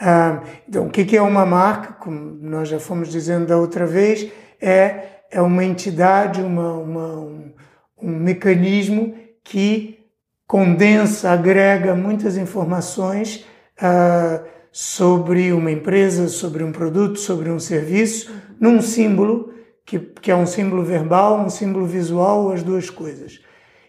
Uh, 0.00 0.40
então, 0.66 0.86
o 0.86 0.90
que 0.90 1.14
é 1.14 1.20
uma 1.20 1.44
marca? 1.44 1.92
Como 1.92 2.18
nós 2.40 2.70
já 2.70 2.80
fomos 2.80 3.10
dizendo 3.10 3.44
da 3.44 3.58
outra 3.58 3.84
vez, 3.84 4.26
é, 4.58 5.02
é 5.30 5.42
uma 5.42 5.62
entidade, 5.62 6.40
uma, 6.40 6.72
uma 6.72 7.20
um, 7.20 7.52
um 8.00 8.10
mecanismo 8.10 9.14
que 9.44 9.98
condensa, 10.46 11.30
agrega 11.30 11.94
muitas 11.94 12.38
informações 12.38 13.44
uh, 13.82 14.59
sobre 14.72 15.52
uma 15.52 15.70
empresa, 15.70 16.28
sobre 16.28 16.62
um 16.62 16.72
produto, 16.72 17.18
sobre 17.18 17.50
um 17.50 17.58
serviço, 17.58 18.32
num 18.58 18.80
símbolo, 18.80 19.52
que, 19.84 19.98
que 19.98 20.30
é 20.30 20.36
um 20.36 20.46
símbolo 20.46 20.84
verbal, 20.84 21.40
um 21.40 21.50
símbolo 21.50 21.86
visual, 21.86 22.52
as 22.52 22.62
duas 22.62 22.88
coisas. 22.88 23.40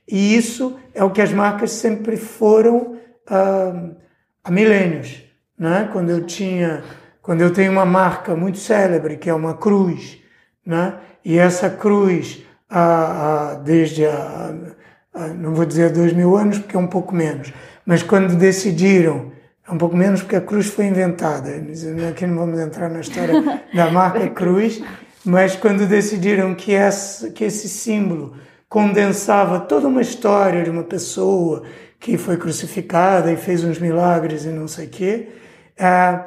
E 0.08 0.36
isso 0.36 0.80
é 0.94 1.04
o 1.04 1.12
que 1.12 1.22
as 1.22 1.32
marcas 1.32 1.72
sempre 1.72 2.18
foram 2.18 2.94
uh, 3.30 3.96
há 4.44 4.52
milênios. 4.52 5.24
Né? 5.58 5.90
Quando 5.94 6.10
eu 6.10 6.26
tinha, 6.26 6.84
quando 7.22 7.42
eu 7.42 7.54
tenho 7.54 7.72
uma 7.72 7.86
marca 7.86 8.36
muito 8.36 8.58
célebre, 8.58 9.18
que 9.18 9.30
é 9.30 9.34
uma 9.34 9.56
cruz, 9.56 10.18
né? 10.66 10.96
e 11.24 11.38
essa 11.38 11.70
cruz, 11.70 12.44
desde 13.64 14.06
a, 14.06 14.54
não 15.36 15.54
vou 15.54 15.66
dizer 15.66 15.92
dois 15.92 16.14
mil 16.14 16.36
anos, 16.36 16.58
porque 16.58 16.76
é 16.76 16.80
um 16.80 16.88
pouco 16.88 17.14
menos, 17.14 17.54
mas 17.86 18.02
quando 18.02 18.36
decidiram 18.36 19.32
um 19.70 19.78
pouco 19.78 19.96
menos 19.96 20.22
porque 20.22 20.36
a 20.36 20.42
cruz 20.42 20.68
foi 20.68 20.86
inventada. 20.86 21.50
Aqui 22.10 22.26
não 22.26 22.38
vamos 22.38 22.60
entrar 22.60 22.90
na 22.90 23.02
história 23.02 23.62
da 23.74 23.92
marca 23.92 24.28
cruz, 24.30 24.82
mas 25.24 25.56
quando 25.56 25.88
decidiram 25.88 26.56
que 26.56 26.72
esse, 26.72 27.32
que 27.32 27.44
esse 27.44 27.70
símbolo 27.70 28.36
condensava 28.68 29.60
toda 29.60 29.88
uma 29.88 30.02
história 30.02 30.64
de 30.64 30.70
uma 30.70 30.84
pessoa 30.84 31.64
que 32.00 32.18
foi 32.18 32.38
crucificada 32.38 33.32
e 33.32 33.38
fez 33.38 33.64
uns 33.64 33.78
milagres 33.78 34.46
e 34.46 34.50
não 34.50 34.68
sei 34.68 34.88
o 34.88 34.90
quê, 34.90 35.30
ah, 35.78 36.26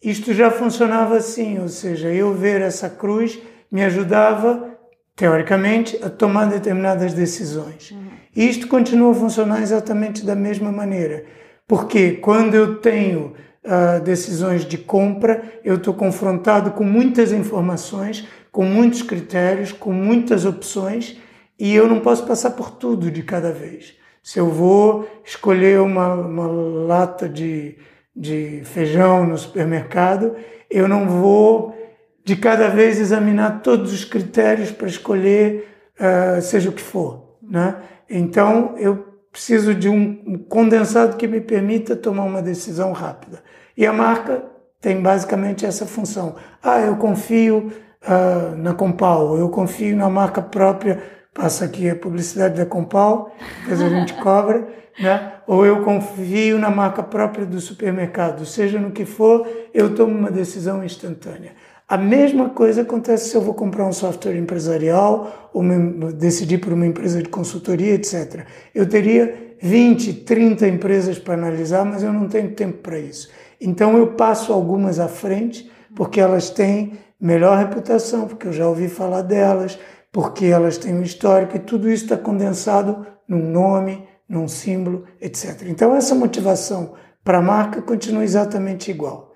isto 0.00 0.32
já 0.32 0.50
funcionava 0.50 1.16
assim, 1.16 1.58
ou 1.58 1.68
seja, 1.68 2.08
eu 2.08 2.32
ver 2.32 2.60
essa 2.60 2.88
cruz 2.88 3.38
me 3.70 3.82
ajudava, 3.82 4.70
teoricamente, 5.16 5.98
a 6.02 6.08
tomar 6.08 6.46
determinadas 6.46 7.12
decisões. 7.12 7.90
Uhum. 7.90 8.08
Isto 8.36 8.68
continua 8.68 9.10
a 9.10 9.14
funcionar 9.14 9.60
exatamente 9.60 10.24
da 10.24 10.36
mesma 10.36 10.70
maneira 10.70 11.24
porque 11.68 12.12
quando 12.12 12.54
eu 12.54 12.76
tenho 12.76 13.34
uh, 13.62 14.00
decisões 14.02 14.64
de 14.64 14.78
compra, 14.78 15.42
eu 15.62 15.74
estou 15.76 15.92
confrontado 15.92 16.70
com 16.70 16.82
muitas 16.82 17.30
informações, 17.30 18.26
com 18.50 18.64
muitos 18.64 19.02
critérios, 19.02 19.70
com 19.70 19.92
muitas 19.92 20.46
opções 20.46 21.18
e 21.58 21.74
eu 21.74 21.86
não 21.86 22.00
posso 22.00 22.24
passar 22.26 22.52
por 22.52 22.70
tudo 22.70 23.10
de 23.10 23.22
cada 23.22 23.52
vez. 23.52 23.94
Se 24.22 24.38
eu 24.38 24.48
vou 24.48 25.08
escolher 25.24 25.80
uma, 25.80 26.14
uma 26.14 26.46
lata 26.46 27.28
de, 27.28 27.76
de 28.16 28.62
feijão 28.64 29.26
no 29.26 29.36
supermercado, 29.36 30.36
eu 30.70 30.88
não 30.88 31.06
vou 31.06 31.76
de 32.24 32.36
cada 32.36 32.68
vez 32.68 32.98
examinar 32.98 33.60
todos 33.62 33.92
os 33.92 34.04
critérios 34.04 34.70
para 34.70 34.88
escolher 34.88 35.68
uh, 35.98 36.40
seja 36.40 36.70
o 36.70 36.72
que 36.72 36.82
for. 36.82 37.36
Né? 37.42 37.76
Então, 38.08 38.74
eu 38.78 39.07
preciso 39.38 39.72
de 39.72 39.88
um 39.88 40.36
condensado 40.48 41.16
que 41.16 41.28
me 41.28 41.40
permita 41.40 41.94
tomar 41.94 42.24
uma 42.24 42.42
decisão 42.42 42.90
rápida. 42.90 43.40
E 43.76 43.86
a 43.86 43.92
marca 43.92 44.42
tem 44.80 45.00
basicamente 45.00 45.64
essa 45.64 45.86
função. 45.86 46.34
Ah, 46.60 46.80
eu 46.80 46.96
confio 46.96 47.72
uh, 48.02 48.56
na 48.56 48.74
Compal, 48.74 49.38
eu 49.38 49.48
confio 49.48 49.96
na 49.96 50.10
marca 50.10 50.42
própria, 50.42 51.00
passa 51.32 51.66
aqui 51.66 51.88
a 51.88 51.94
publicidade 51.94 52.56
da 52.56 52.66
Compal, 52.66 53.32
depois 53.60 53.80
a 53.80 53.88
gente 53.88 54.12
cobra, 54.14 54.66
né? 54.98 55.34
ou 55.46 55.64
eu 55.64 55.84
confio 55.84 56.58
na 56.58 56.68
marca 56.68 57.04
própria 57.04 57.46
do 57.46 57.60
supermercado, 57.60 58.44
seja 58.44 58.80
no 58.80 58.90
que 58.90 59.04
for, 59.04 59.46
eu 59.72 59.94
tomo 59.94 60.18
uma 60.18 60.32
decisão 60.32 60.82
instantânea. 60.82 61.52
A 61.88 61.96
mesma 61.96 62.50
coisa 62.50 62.82
acontece 62.82 63.30
se 63.30 63.34
eu 63.34 63.40
vou 63.40 63.54
comprar 63.54 63.86
um 63.86 63.94
software 63.94 64.36
empresarial 64.36 65.50
ou 65.54 65.64
decidir 66.12 66.58
por 66.58 66.74
uma 66.74 66.86
empresa 66.86 67.22
de 67.22 67.30
consultoria, 67.30 67.94
etc. 67.94 68.44
Eu 68.74 68.86
teria 68.86 69.56
20, 69.62 70.12
30 70.12 70.68
empresas 70.68 71.18
para 71.18 71.32
analisar, 71.32 71.86
mas 71.86 72.02
eu 72.02 72.12
não 72.12 72.28
tenho 72.28 72.50
tempo 72.54 72.82
para 72.82 72.98
isso. 72.98 73.30
Então 73.58 73.96
eu 73.96 74.08
passo 74.08 74.52
algumas 74.52 75.00
à 75.00 75.08
frente, 75.08 75.70
porque 75.96 76.20
elas 76.20 76.50
têm 76.50 76.92
melhor 77.18 77.56
reputação, 77.56 78.28
porque 78.28 78.48
eu 78.48 78.52
já 78.52 78.68
ouvi 78.68 78.88
falar 78.88 79.22
delas, 79.22 79.78
porque 80.12 80.44
elas 80.44 80.76
têm 80.76 80.92
um 80.92 81.02
histórico 81.02 81.56
e 81.56 81.60
tudo 81.60 81.90
isso 81.90 82.04
está 82.04 82.18
condensado 82.18 83.06
num 83.26 83.50
nome, 83.50 84.06
num 84.28 84.46
símbolo, 84.46 85.04
etc. 85.22 85.62
Então 85.66 85.96
essa 85.96 86.14
motivação 86.14 86.92
para 87.24 87.38
a 87.38 87.42
marca 87.42 87.80
continua 87.80 88.24
exatamente 88.24 88.90
igual 88.90 89.27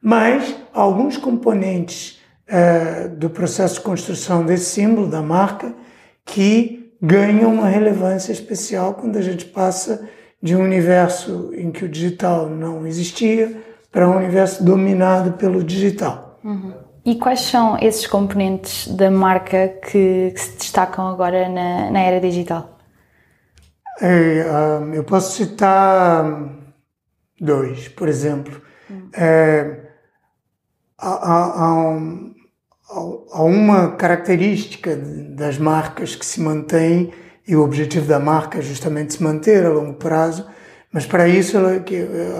mas 0.00 0.56
alguns 0.72 1.16
componentes 1.16 2.20
uh, 2.48 3.08
do 3.16 3.30
processo 3.30 3.74
de 3.74 3.80
construção 3.80 4.44
desse 4.44 4.66
símbolo, 4.66 5.08
da 5.08 5.22
marca, 5.22 5.74
que 6.24 6.92
ganham 7.00 7.54
uma 7.54 7.68
relevância 7.68 8.32
especial 8.32 8.94
quando 8.94 9.16
a 9.16 9.22
gente 9.22 9.44
passa 9.44 10.08
de 10.42 10.54
um 10.54 10.62
universo 10.62 11.50
em 11.54 11.70
que 11.70 11.84
o 11.84 11.88
digital 11.88 12.48
não 12.48 12.86
existia 12.86 13.60
para 13.90 14.08
um 14.08 14.16
universo 14.16 14.62
dominado 14.62 15.32
pelo 15.32 15.62
digital. 15.62 16.38
Uhum. 16.44 16.72
E 17.04 17.16
quais 17.16 17.40
são 17.40 17.78
esses 17.78 18.06
componentes 18.06 18.88
da 18.88 19.10
marca 19.10 19.68
que, 19.68 20.30
que 20.30 20.40
se 20.40 20.58
destacam 20.58 21.08
agora 21.08 21.48
na, 21.48 21.90
na 21.90 22.00
era 22.00 22.20
digital? 22.20 22.78
É, 24.00 24.44
eu 24.94 25.02
posso 25.02 25.36
citar 25.36 26.50
dois, 27.40 27.88
por 27.88 28.08
exemplo. 28.08 28.60
Uhum. 28.90 29.10
É, 29.16 29.87
há, 30.98 31.72
um, 31.90 32.34
uma 33.32 33.92
característica 33.92 34.96
das 34.96 35.58
marcas 35.58 36.16
que 36.16 36.26
se 36.26 36.40
mantém 36.40 37.12
e 37.46 37.56
o 37.56 37.62
objetivo 37.62 38.06
da 38.06 38.18
marca 38.18 38.58
é 38.58 38.62
justamente 38.62 39.14
se 39.14 39.22
manter 39.22 39.64
a 39.64 39.70
longo 39.70 39.94
prazo, 39.94 40.46
mas 40.92 41.06
para 41.06 41.28
isso 41.28 41.56
ela, 41.56 41.82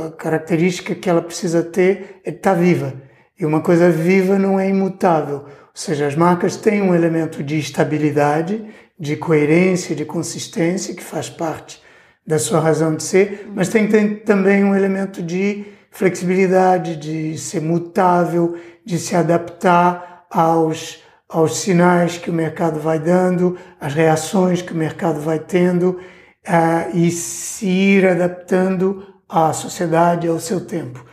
a 0.07 0.11
característica 0.13 0.95
que 0.95 1.09
ela 1.09 1.23
precisa 1.23 1.63
ter 1.63 2.21
é 2.25 2.31
estar 2.31 2.55
viva. 2.55 2.95
E 3.39 3.47
uma 3.47 3.61
coisa 3.61 3.91
viva 3.91 4.39
não 4.39 4.59
é 4.59 4.69
imutável. 4.69 5.45
Ou 5.45 5.47
seja, 5.75 6.07
as 6.07 6.17
marcas 6.17 6.57
têm 6.57 6.83
um 6.83 6.95
elemento 6.95 7.43
de 7.43 7.59
estabilidade, 7.59 8.67
de 8.99 9.17
coerência, 9.17 9.95
de 9.95 10.05
consistência, 10.05 10.95
que 10.95 11.03
faz 11.03 11.31
parte 11.31 11.81
da 12.27 12.39
sua 12.39 12.61
razão 12.61 12.95
de 12.95 13.03
ser, 13.03 13.49
mas 13.55 13.69
tem, 13.69 13.87
tem 13.89 14.17
também 14.17 14.63
um 14.63 14.75
elemento 14.77 15.23
de 15.23 15.65
flexibilidade, 15.91 16.97
de 16.97 17.37
ser 17.39 17.61
mutável, 17.61 18.57
de 18.85 18.99
se 18.99 19.17
adaptar 19.17 20.27
aos, 20.31 21.03
aos 21.29 21.59
sinais 21.59 22.19
que 22.19 22.31
o 22.31 22.33
mercado 22.33 22.79
vai 22.79 22.99
dando, 22.99 23.57
às 23.81 23.95
reações 23.95 24.63
que 24.63 24.73
o 24.73 24.77
mercado 24.77 25.21
vai 25.21 25.39
tendo 25.39 25.99
uh, 26.47 26.97
e 26.97 27.11
se 27.11 27.67
ir 27.67 28.07
adaptando 28.07 29.07
à 29.29 29.53
sociedade, 29.53 30.29
ao 30.29 30.39
seu 30.39 30.65
tempo. 30.65 31.05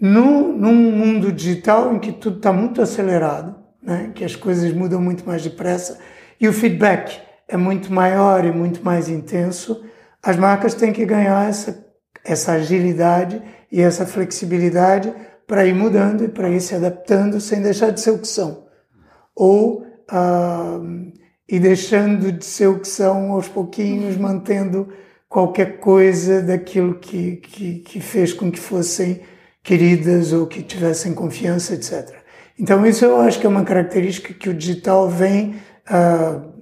No, 0.00 0.52
num 0.52 0.74
mundo 0.74 1.30
digital 1.30 1.94
em 1.94 1.98
que 1.98 2.12
tudo 2.12 2.38
está 2.38 2.52
muito 2.52 2.82
acelerado, 2.82 3.54
né, 3.82 4.10
que 4.14 4.24
as 4.24 4.34
coisas 4.34 4.72
mudam 4.72 5.00
muito 5.00 5.24
mais 5.24 5.42
depressa 5.42 5.98
e 6.40 6.48
o 6.48 6.52
feedback 6.52 7.20
é 7.46 7.56
muito 7.56 7.92
maior 7.92 8.44
e 8.44 8.50
muito 8.50 8.84
mais 8.84 9.08
intenso, 9.08 9.84
as 10.22 10.36
marcas 10.36 10.74
têm 10.74 10.92
que 10.92 11.04
ganhar 11.04 11.48
essa, 11.48 11.86
essa 12.24 12.52
agilidade 12.52 13.42
e 13.70 13.80
essa 13.80 14.06
flexibilidade 14.06 15.12
para 15.46 15.66
ir 15.66 15.74
mudando 15.74 16.24
e 16.24 16.28
para 16.28 16.48
ir 16.48 16.60
se 16.60 16.74
adaptando 16.74 17.40
sem 17.40 17.60
deixar 17.62 17.90
de 17.90 18.00
ser 18.00 18.10
o 18.10 18.18
que 18.18 18.28
são. 18.28 18.64
Ou 19.34 19.84
ah, 20.10 20.80
e 21.48 21.58
deixando 21.58 22.32
de 22.32 22.44
ser 22.44 22.68
o 22.68 22.78
que 22.78 22.88
são 22.88 23.32
aos 23.32 23.48
pouquinhos, 23.48 24.16
mantendo 24.16 24.88
qualquer 25.28 25.78
coisa 25.80 26.42
daquilo 26.42 26.94
que, 26.94 27.36
que, 27.36 27.74
que 27.80 28.00
fez 28.00 28.32
com 28.32 28.50
que 28.50 28.60
fossem 28.60 29.20
queridas 29.62 30.32
ou 30.32 30.46
que 30.46 30.62
tivessem 30.62 31.14
confiança, 31.14 31.74
etc. 31.74 32.14
Então, 32.58 32.86
isso 32.86 33.04
eu 33.04 33.16
acho 33.20 33.40
que 33.40 33.46
é 33.46 33.48
uma 33.48 33.64
característica 33.64 34.34
que 34.34 34.48
o 34.48 34.54
digital 34.54 35.08
vem 35.08 35.56
uh, 35.88 36.52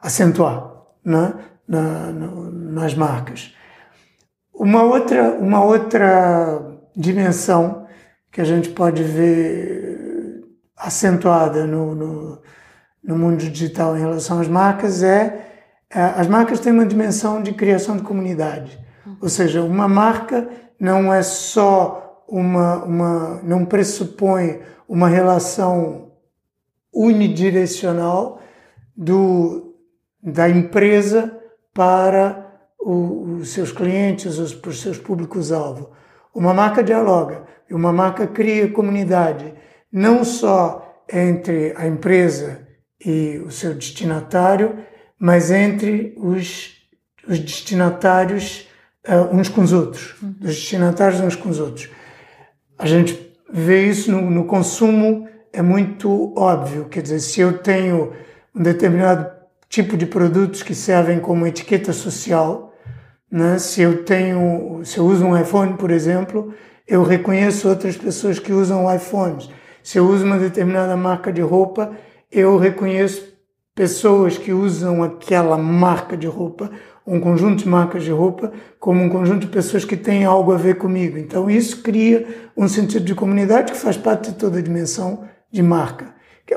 acentuar 0.00 0.74
né? 1.04 1.34
Na, 1.66 2.12
nas 2.12 2.94
marcas. 2.94 3.54
Uma 4.54 4.82
outra, 4.82 5.32
uma 5.32 5.64
outra 5.64 6.78
dimensão 6.96 7.86
que 8.30 8.40
a 8.40 8.44
gente 8.44 8.70
pode 8.70 9.02
ver 9.02 10.44
acentuada 10.76 11.66
no, 11.66 11.94
no, 11.94 12.42
no 13.02 13.18
mundo 13.18 13.38
digital 13.38 13.96
em 13.96 14.00
relação 14.00 14.40
às 14.40 14.48
marcas 14.48 15.02
é, 15.02 15.46
é 15.90 16.00
as 16.00 16.26
marcas 16.26 16.60
têm 16.60 16.72
uma 16.72 16.86
dimensão 16.86 17.42
de 17.42 17.52
criação 17.52 17.96
de 17.96 18.02
comunidade. 18.02 18.78
Ou 19.20 19.28
seja, 19.28 19.62
uma 19.62 19.88
marca 19.88 20.48
não 20.78 21.12
é 21.12 21.22
só 21.22 22.24
uma, 22.28 22.84
uma 22.84 23.40
não 23.42 23.64
pressupõe 23.64 24.60
uma 24.88 25.08
relação 25.08 26.12
unidirecional 26.92 28.40
do, 28.96 29.74
da 30.22 30.48
empresa 30.48 31.36
para 31.72 32.43
os 32.84 33.48
seus 33.50 33.72
clientes, 33.72 34.38
os, 34.38 34.54
os 34.54 34.80
seus 34.80 34.98
públicos-alvo. 34.98 35.90
Uma 36.34 36.52
marca 36.52 36.82
dialoga, 36.82 37.44
uma 37.70 37.92
marca 37.92 38.26
cria 38.26 38.70
comunidade, 38.70 39.54
não 39.90 40.24
só 40.24 41.02
entre 41.12 41.72
a 41.76 41.86
empresa 41.86 42.66
e 43.04 43.42
o 43.44 43.50
seu 43.50 43.74
destinatário, 43.74 44.78
mas 45.18 45.50
entre 45.50 46.14
os, 46.16 46.72
os 47.28 47.38
destinatários 47.38 48.68
uh, 49.08 49.34
uns 49.34 49.48
com 49.48 49.62
os 49.62 49.72
outros, 49.72 50.20
uhum. 50.22 50.34
os 50.40 50.54
destinatários 50.54 51.20
uns 51.20 51.36
com 51.36 51.48
os 51.48 51.60
outros. 51.60 51.88
A 52.78 52.86
gente 52.86 53.32
vê 53.50 53.86
isso 53.86 54.10
no, 54.10 54.30
no 54.30 54.44
consumo, 54.44 55.28
é 55.52 55.62
muito 55.62 56.34
óbvio, 56.36 56.86
quer 56.86 57.02
dizer, 57.02 57.20
se 57.20 57.40
eu 57.40 57.58
tenho 57.58 58.12
um 58.54 58.62
determinado 58.62 59.30
tipo 59.68 59.96
de 59.96 60.06
produtos 60.06 60.62
que 60.62 60.74
servem 60.74 61.20
como 61.20 61.46
etiqueta 61.46 61.92
social, 61.92 62.73
né? 63.30 63.58
Se 63.58 63.82
eu 63.82 64.04
tenho, 64.04 64.80
se 64.84 64.98
eu 64.98 65.06
uso 65.06 65.24
um 65.24 65.38
iPhone, 65.38 65.74
por 65.74 65.90
exemplo, 65.90 66.54
eu 66.86 67.02
reconheço 67.02 67.68
outras 67.68 67.96
pessoas 67.96 68.38
que 68.38 68.52
usam 68.52 68.92
iPhones. 68.94 69.48
Se 69.82 69.98
eu 69.98 70.06
uso 70.06 70.24
uma 70.24 70.38
determinada 70.38 70.96
marca 70.96 71.32
de 71.32 71.40
roupa, 71.40 71.92
eu 72.30 72.56
reconheço 72.58 73.34
pessoas 73.74 74.38
que 74.38 74.52
usam 74.52 75.02
aquela 75.02 75.58
marca 75.58 76.16
de 76.16 76.26
roupa, 76.26 76.70
um 77.06 77.20
conjunto 77.20 77.64
de 77.64 77.68
marcas 77.68 78.04
de 78.04 78.10
roupa, 78.10 78.52
como 78.78 79.02
um 79.02 79.08
conjunto 79.08 79.40
de 79.40 79.48
pessoas 79.48 79.84
que 79.84 79.96
têm 79.96 80.24
algo 80.24 80.52
a 80.52 80.56
ver 80.56 80.76
comigo. 80.76 81.18
Então 81.18 81.50
isso 81.50 81.82
cria 81.82 82.50
um 82.56 82.68
sentido 82.68 83.04
de 83.04 83.14
comunidade 83.14 83.72
que 83.72 83.78
faz 83.78 83.96
parte 83.96 84.30
de 84.30 84.36
toda 84.36 84.58
a 84.58 84.62
dimensão 84.62 85.24
de 85.50 85.62
marca. 85.62 86.14
Que, 86.46 86.54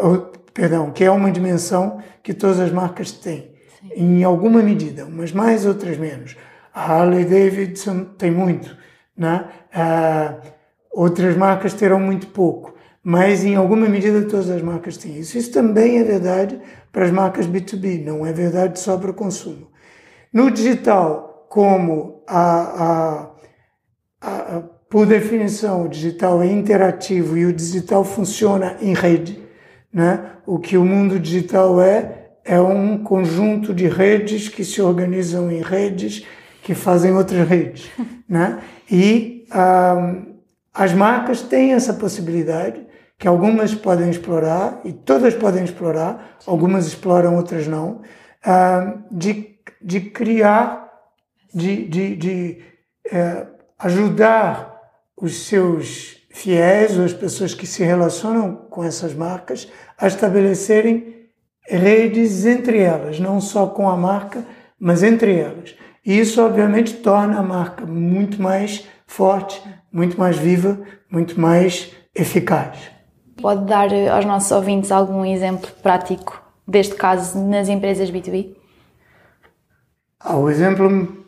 perdão, 0.53 0.91
que 0.91 1.03
é 1.03 1.11
uma 1.11 1.31
dimensão 1.31 1.99
que 2.23 2.33
todas 2.33 2.59
as 2.59 2.71
marcas 2.71 3.11
têm, 3.11 3.51
Sim. 3.79 3.89
em 3.95 4.23
alguma 4.23 4.61
medida, 4.61 5.05
umas 5.05 5.31
mais, 5.31 5.65
outras 5.65 5.97
menos. 5.97 6.35
A 6.77 6.93
Harley 6.93 7.25
Davidson 7.25 8.03
tem 8.19 8.29
muito, 8.29 8.77
né? 9.17 9.45
Uh, 9.73 10.47
outras 10.91 11.35
marcas 11.35 11.73
terão 11.73 11.99
muito 11.99 12.27
pouco, 12.27 12.75
mas 13.03 13.43
em 13.43 13.55
alguma 13.55 13.89
medida 13.89 14.21
todas 14.29 14.47
as 14.51 14.61
marcas 14.61 14.95
têm 14.95 15.17
isso. 15.17 15.39
Isso 15.39 15.51
também 15.51 15.97
é 15.97 16.03
verdade 16.03 16.61
para 16.91 17.05
as 17.05 17.09
marcas 17.09 17.47
B2B, 17.47 18.05
não 18.05 18.23
é 18.23 18.31
verdade 18.31 18.79
só 18.79 18.95
para 18.95 19.09
o 19.09 19.13
consumo. 19.15 19.71
No 20.31 20.51
digital, 20.51 21.47
como 21.49 22.21
a, 22.27 22.51
a, 22.85 23.31
a, 24.21 24.61
por 24.87 25.07
definição, 25.07 25.85
o 25.85 25.89
digital 25.89 26.43
é 26.43 26.45
interativo 26.45 27.35
e 27.35 27.47
o 27.47 27.53
digital 27.53 28.03
funciona 28.03 28.77
em 28.81 28.93
rede. 28.93 29.41
Né? 29.91 30.29
O 30.45 30.59
que 30.59 30.77
o 30.77 30.85
mundo 30.85 31.19
digital 31.19 31.81
é, 31.81 32.33
é 32.45 32.61
um 32.61 32.99
conjunto 33.03 33.73
de 33.73 33.87
redes 33.87 34.47
que 34.47 34.63
se 34.63 34.79
organizam 34.79 35.51
em 35.51 35.63
redes 35.63 36.23
que 36.67 36.75
fazem 36.75 37.15
outras 37.15 37.47
redes. 37.47 37.89
né? 38.27 38.59
E 38.91 39.47
ah, 39.51 40.15
as 40.73 40.93
marcas 40.93 41.41
têm 41.41 41.71
essa 41.71 41.93
possibilidade, 41.93 42.85
que 43.17 43.25
algumas 43.25 43.73
podem 43.73 44.09
explorar, 44.09 44.81
e 44.83 44.91
todas 44.91 45.33
podem 45.33 45.63
explorar, 45.63 46.37
algumas 46.45 46.85
exploram, 46.85 47.37
outras 47.37 47.67
não, 47.67 48.01
ah, 48.45 48.95
de, 49.09 49.55
de 49.81 50.01
criar, 50.01 50.91
de, 51.53 51.87
de, 51.87 52.15
de 52.17 52.61
eh, 53.09 53.47
ajudar 53.79 54.77
os 55.15 55.47
seus 55.47 56.17
fiéis 56.29 56.97
ou 56.97 57.05
as 57.05 57.13
pessoas 57.13 57.53
que 57.53 57.65
se 57.65 57.81
relacionam 57.81 58.53
com 58.69 58.83
essas 58.83 59.13
marcas 59.13 59.71
a 59.97 60.05
estabelecerem 60.05 61.15
redes 61.67 62.45
entre 62.45 62.79
elas, 62.79 63.19
não 63.21 63.39
só 63.39 63.67
com 63.67 63.89
a 63.89 63.95
marca, 63.95 64.45
mas 64.77 65.01
entre 65.01 65.33
elas. 65.39 65.73
E 66.07 66.17
isso, 66.17 66.41
obviamente, 66.41 66.93
torna 66.93 67.37
a 67.37 67.43
marca 67.43 67.85
muito 67.85 68.41
mais 68.41 68.87
forte, 69.05 69.61
muito 69.91 70.17
mais 70.17 70.37
viva, 70.37 70.79
muito 71.11 71.37
mais 71.37 71.91
eficaz. 72.15 72.77
Pode 73.41 73.65
dar 73.65 73.91
eh, 73.91 74.07
aos 74.07 74.23
nossos 74.23 74.49
ouvintes 74.51 74.89
algum 74.89 75.25
exemplo 75.25 75.69
prático 75.83 76.41
deste 76.65 76.95
caso 76.95 77.37
nas 77.45 77.67
empresas 77.67 78.09
B2B? 78.09 78.55
Ah, 80.17 80.37
o 80.37 80.49
exemplo 80.49 81.25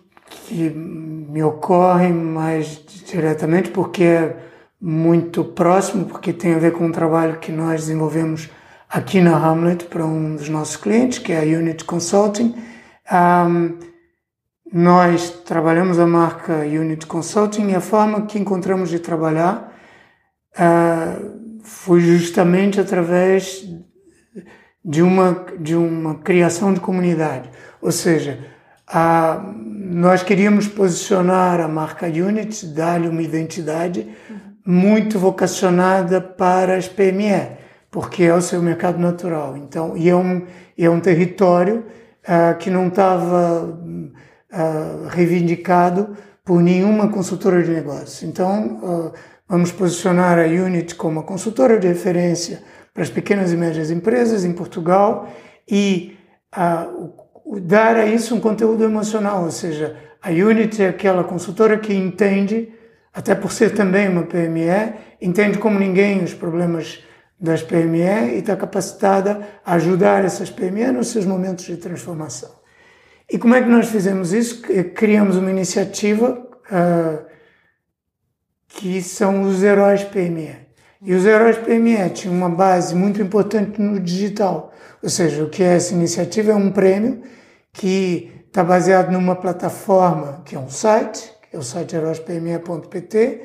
que 0.47 0.69
me 0.69 1.43
ocorre 1.43 2.07
mais 2.07 2.81
diretamente 3.05 3.71
porque 3.71 4.03
é 4.05 4.37
muito 4.79 5.43
próximo, 5.43 6.05
porque 6.05 6.31
tem 6.31 6.53
a 6.53 6.57
ver 6.57 6.71
com 6.71 6.85
um 6.85 6.91
trabalho 6.91 7.37
que 7.39 7.51
nós 7.51 7.81
desenvolvemos 7.81 8.49
aqui 8.89 9.19
na 9.19 9.35
Hamlet 9.35 9.85
para 9.85 10.05
um 10.05 10.37
dos 10.37 10.47
nossos 10.47 10.77
clientes, 10.77 11.19
que 11.19 11.33
é 11.33 11.39
a 11.39 11.59
Unit 11.59 11.83
Consulting. 11.83 12.55
Um, 13.11 13.88
nós 14.71 15.29
trabalhamos 15.45 15.99
a 15.99 16.05
marca 16.05 16.57
Unit 16.59 17.05
Consulting 17.05 17.69
e 17.69 17.75
a 17.75 17.81
forma 17.81 18.25
que 18.25 18.37
encontramos 18.37 18.89
de 18.89 18.99
trabalhar 18.99 19.73
uh, 20.55 21.59
foi 21.63 21.99
justamente 22.01 22.79
através 22.79 23.67
de 24.83 25.01
uma, 25.01 25.45
de 25.59 25.75
uma 25.75 26.15
criação 26.15 26.73
de 26.73 26.79
comunidade. 26.79 27.49
Ou 27.81 27.91
seja, 27.91 28.39
nós 29.55 30.23
queríamos 30.23 30.67
posicionar 30.67 31.59
a 31.59 31.67
marca 31.67 32.07
Unit, 32.07 32.65
dar-lhe 32.67 33.07
uma 33.07 33.21
identidade 33.21 34.07
muito 34.65 35.19
vocacionada 35.19 36.21
para 36.21 36.75
as 36.75 36.87
PME, 36.87 37.57
porque 37.91 38.23
é 38.23 38.33
o 38.33 38.41
seu 38.41 38.61
mercado 38.61 38.99
natural. 38.99 39.57
Então, 39.57 39.95
e 39.97 40.09
é 40.09 40.15
um, 40.15 40.45
é 40.77 40.89
um 40.89 40.99
território 40.99 41.85
uh, 42.23 42.57
que 42.57 42.69
não 42.69 42.87
estava 42.87 43.79
uh, 44.51 45.07
reivindicado 45.07 46.15
por 46.43 46.61
nenhuma 46.61 47.09
consultora 47.09 47.61
de 47.61 47.71
negócios. 47.71 48.23
Então, 48.23 48.79
uh, 48.81 49.13
vamos 49.47 49.71
posicionar 49.71 50.39
a 50.39 50.45
Unit 50.45 50.95
como 50.95 51.19
uma 51.19 51.23
consultora 51.23 51.79
de 51.79 51.87
referência 51.87 52.61
para 52.93 53.03
as 53.03 53.09
pequenas 53.09 53.51
e 53.51 53.57
médias 53.57 53.91
empresas 53.91 54.43
em 54.43 54.53
Portugal 54.53 55.29
e 55.69 56.17
dar 57.61 57.95
a 57.95 58.05
isso 58.05 58.35
um 58.35 58.39
conteúdo 58.39 58.83
emocional, 58.83 59.43
ou 59.43 59.51
seja, 59.51 59.95
a 60.21 60.29
Unity 60.29 60.83
é 60.83 60.89
aquela 60.89 61.23
consultora 61.23 61.77
que 61.77 61.93
entende, 61.93 62.73
até 63.13 63.33
por 63.33 63.51
ser 63.51 63.73
também 63.73 64.09
uma 64.09 64.23
PME, 64.23 64.93
entende 65.21 65.57
como 65.57 65.79
ninguém 65.79 66.23
os 66.23 66.33
problemas 66.33 67.03
das 67.39 67.63
PME 67.63 68.33
e 68.33 68.39
está 68.39 68.55
capacitada 68.55 69.47
a 69.65 69.75
ajudar 69.75 70.25
essas 70.25 70.49
PME 70.49 70.91
nos 70.91 71.07
seus 71.07 71.25
momentos 71.25 71.65
de 71.65 71.77
transformação. 71.77 72.58
E 73.31 73.37
como 73.37 73.53
é 73.53 73.61
que 73.61 73.69
nós 73.69 73.89
fizemos 73.89 74.33
isso? 74.33 74.61
Criamos 74.95 75.37
uma 75.37 75.51
iniciativa 75.51 76.31
uh, 76.71 77.25
que 78.67 79.01
são 79.01 79.43
os 79.43 79.61
heróis 79.63 80.03
PME. 80.03 80.55
E 81.01 81.13
os 81.13 81.25
heróis 81.25 81.57
PME 81.57 82.09
tinham 82.09 82.35
uma 82.35 82.49
base 82.49 82.95
muito 82.95 83.21
importante 83.21 83.81
no 83.81 83.99
digital. 83.99 84.73
Ou 85.01 85.09
seja, 85.09 85.43
o 85.43 85.49
que 85.49 85.63
é 85.63 85.75
essa 85.75 85.93
iniciativa 85.93 86.51
é 86.51 86.55
um 86.55 86.71
prêmio 86.71 87.21
que 87.71 88.31
está 88.47 88.63
baseado 88.63 89.11
numa 89.11 89.35
plataforma 89.35 90.41
que 90.43 90.55
é 90.55 90.59
um 90.59 90.69
site, 90.69 91.31
que 91.49 91.55
é 91.55 91.59
o 91.59 91.63
site 91.63 91.95
heróispme.pt, 91.95 93.41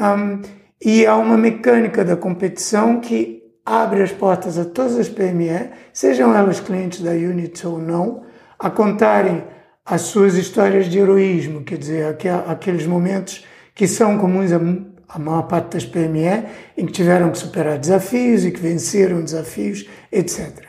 um, 0.00 0.42
e 0.80 1.06
há 1.06 1.16
uma 1.16 1.36
mecânica 1.36 2.04
da 2.04 2.16
competição 2.16 3.00
que 3.00 3.42
abre 3.64 4.02
as 4.02 4.12
portas 4.12 4.58
a 4.58 4.64
todas 4.64 4.96
as 4.96 5.08
PME, 5.08 5.70
sejam 5.92 6.34
elas 6.34 6.60
clientes 6.60 7.00
da 7.00 7.12
Unity 7.12 7.66
ou 7.66 7.78
não, 7.78 8.24
a 8.64 8.70
contarem 8.70 9.44
as 9.84 10.02
suas 10.02 10.34
histórias 10.34 10.86
de 10.86 10.98
heroísmo, 10.98 11.62
quer 11.62 11.78
dizer, 11.78 12.16
aqueles 12.46 12.86
momentos 12.86 13.44
que 13.74 13.86
são 13.86 14.16
comuns 14.18 14.52
a, 14.52 14.60
a 15.08 15.18
maior 15.18 15.42
parte 15.42 15.74
das 15.74 15.84
PME, 15.84 16.46
em 16.76 16.86
que 16.86 16.92
tiveram 16.92 17.30
que 17.30 17.38
superar 17.38 17.78
desafios 17.78 18.44
e 18.44 18.50
que 18.50 18.60
venceram 18.60 19.22
desafios, 19.22 19.88
etc. 20.10 20.64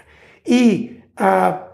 E 0.45 1.01
ah, 1.15 1.67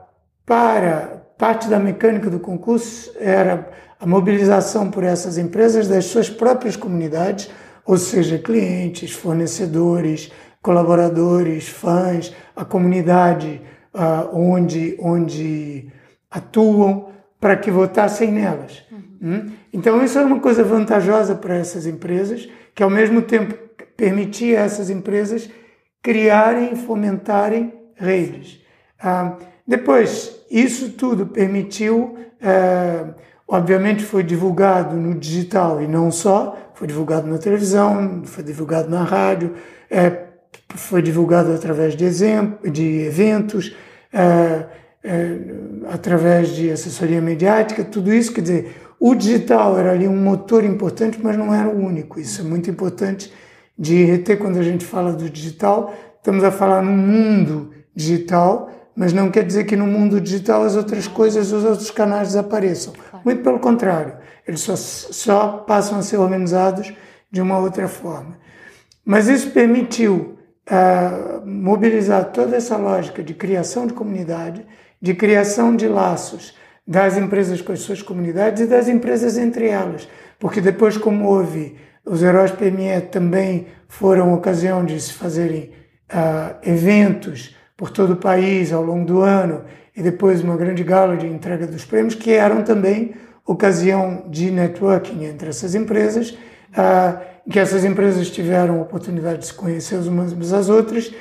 para 0.45 1.21
Parte 1.41 1.67
da 1.67 1.79
mecânica 1.79 2.29
do 2.29 2.39
concurso 2.39 3.11
era 3.19 3.67
a 3.99 4.05
mobilização 4.05 4.91
por 4.91 5.03
essas 5.03 5.39
empresas 5.39 5.87
das 5.87 6.05
suas 6.05 6.29
próprias 6.29 6.75
comunidades, 6.75 7.49
ou 7.83 7.97
seja, 7.97 8.37
clientes, 8.37 9.11
fornecedores, 9.11 10.31
colaboradores, 10.61 11.67
fãs, 11.67 12.31
a 12.55 12.63
comunidade 12.63 13.59
uh, 13.91 14.29
onde, 14.37 14.95
onde 15.01 15.91
atuam, 16.31 17.11
para 17.39 17.57
que 17.57 17.69
votassem 17.69 18.31
nelas. 18.31 18.83
Uhum. 19.21 19.51
Então, 19.73 20.03
isso 20.03 20.17
é 20.17 20.23
uma 20.23 20.39
coisa 20.39 20.63
vantajosa 20.63 21.35
para 21.35 21.55
essas 21.55 21.85
empresas, 21.85 22.47
que 22.73 22.81
ao 22.81 22.89
mesmo 22.89 23.21
tempo 23.21 23.53
permitia 23.97 24.61
a 24.61 24.63
essas 24.63 24.89
empresas 24.89 25.49
criarem 26.01 26.73
e 26.73 26.75
fomentarem 26.75 27.73
redes. 27.95 28.61
Uh, 29.03 29.35
depois, 29.67 30.43
isso 30.49 30.89
tudo 30.89 31.27
permitiu, 31.27 32.17
é, 32.41 33.05
obviamente 33.47 34.03
foi 34.03 34.21
divulgado 34.23 34.97
no 34.97 35.17
digital 35.17 35.81
e 35.81 35.87
não 35.87 36.11
só, 36.11 36.71
foi 36.73 36.87
divulgado 36.87 37.27
na 37.27 37.37
televisão, 37.37 38.23
foi 38.25 38.43
divulgado 38.43 38.89
na 38.89 39.03
rádio, 39.03 39.53
é, 39.89 40.23
foi 40.69 41.01
divulgado 41.01 41.53
através 41.53 41.95
de, 41.95 42.03
exemplo, 42.03 42.69
de 42.69 43.01
eventos, 43.03 43.73
é, 45.03 45.37
através 45.89 46.49
de 46.49 46.69
assessoria 46.69 47.21
mediática, 47.21 47.83
tudo 47.83 48.13
isso, 48.13 48.33
quer 48.33 48.41
dizer, 48.41 48.75
o 48.99 49.15
digital 49.15 49.77
era 49.79 49.91
ali 49.91 50.07
um 50.07 50.15
motor 50.15 50.63
importante, 50.63 51.19
mas 51.21 51.37
não 51.37 51.53
era 51.53 51.67
o 51.67 51.77
único. 51.77 52.19
Isso 52.19 52.41
é 52.41 52.43
muito 52.43 52.69
importante 52.69 53.31
de 53.77 54.03
reter 54.03 54.37
quando 54.37 54.57
a 54.57 54.63
gente 54.63 54.85
fala 54.85 55.13
do 55.13 55.29
digital. 55.29 55.93
Estamos 56.17 56.43
a 56.43 56.51
falar 56.51 56.83
num 56.83 56.95
mundo 56.95 57.71
digital 57.95 58.69
mas 58.95 59.13
não 59.13 59.31
quer 59.31 59.45
dizer 59.45 59.63
que 59.63 59.75
no 59.75 59.87
mundo 59.87 60.19
digital 60.19 60.63
as 60.63 60.75
outras 60.75 61.07
coisas, 61.07 61.51
os 61.51 61.63
outros 61.63 61.89
canais 61.89 62.29
desapareçam. 62.29 62.93
Muito 63.23 63.41
pelo 63.41 63.59
contrário, 63.59 64.15
eles 64.47 64.61
só, 64.61 64.75
só 64.75 65.47
passam 65.67 65.99
a 65.99 66.01
ser 66.01 66.17
organizados 66.17 66.93
de 67.31 67.41
uma 67.41 67.57
outra 67.57 67.87
forma. 67.87 68.37
Mas 69.05 69.27
isso 69.27 69.51
permitiu 69.51 70.37
uh, 70.69 71.45
mobilizar 71.45 72.25
toda 72.31 72.57
essa 72.57 72.77
lógica 72.77 73.23
de 73.23 73.33
criação 73.33 73.87
de 73.87 73.93
comunidade, 73.93 74.65
de 75.01 75.13
criação 75.13 75.75
de 75.75 75.87
laços 75.87 76.53
das 76.85 77.17
empresas 77.17 77.61
com 77.61 77.71
as 77.71 77.79
suas 77.79 78.01
comunidades 78.01 78.63
e 78.63 78.67
das 78.67 78.87
empresas 78.87 79.37
entre 79.37 79.67
elas. 79.67 80.07
Porque 80.39 80.61
depois, 80.61 80.97
como 80.97 81.27
houve, 81.27 81.75
os 82.05 82.21
heróis 82.21 82.51
PME 82.51 83.01
também 83.11 83.67
foram 83.87 84.33
ocasião 84.33 84.83
de 84.83 84.99
se 84.99 85.13
fazerem 85.13 85.71
uh, 86.11 86.55
eventos 86.63 87.55
por 87.77 87.89
todo 87.89 88.13
o 88.13 88.17
país 88.17 88.71
ao 88.71 88.83
longo 88.83 89.05
do 89.05 89.21
ano 89.21 89.63
e 89.95 90.01
depois 90.01 90.43
uma 90.43 90.55
grande 90.55 90.83
gala 90.83 91.17
de 91.17 91.27
entrega 91.27 91.67
dos 91.67 91.85
prêmios, 91.85 92.15
que 92.15 92.31
eram 92.31 92.63
também 92.63 93.13
ocasião 93.45 94.25
de 94.29 94.51
networking 94.51 95.25
entre 95.25 95.49
essas 95.49 95.75
empresas, 95.75 96.37
ah, 96.75 97.21
que 97.49 97.59
essas 97.59 97.83
empresas 97.83 98.29
tiveram 98.29 98.79
a 98.79 98.81
oportunidade 98.83 99.39
de 99.39 99.47
se 99.47 99.53
conhecer 99.53 99.97
umas 99.97 100.53
às 100.53 100.69
outras, 100.69 101.13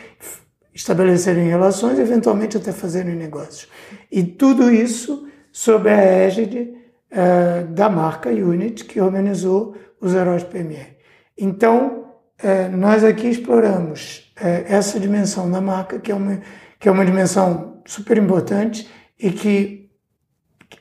estabelecerem 0.81 1.47
relações 1.47 1.99
eventualmente 1.99 2.57
até 2.57 2.73
fazerem 2.73 3.15
negócios. 3.15 3.69
E 4.11 4.23
tudo 4.25 4.71
isso 4.71 5.29
sob 5.53 5.91
a 5.91 5.97
égide 5.97 6.75
ah, 7.13 7.67
da 7.69 7.91
marca 7.91 8.31
Unit, 8.31 8.85
que 8.85 9.01
organizou 9.01 9.77
os 10.01 10.15
Heróis 10.15 10.43
PME. 10.43 10.97
Então, 11.37 12.07
ah, 12.43 12.69
nós 12.75 13.05
aqui 13.05 13.29
exploramos 13.29 14.33
é, 14.41 14.65
essa 14.69 14.99
dimensão 14.99 15.51
da 15.51 15.61
marca, 15.61 15.99
que 15.99 16.11
é, 16.11 16.15
uma, 16.15 16.41
que 16.79 16.89
é 16.89 16.93
uma 16.93 17.05
dimensão 17.05 17.83
super 17.85 18.17
importante 18.17 18.89
e 19.19 19.31
que 19.31 19.91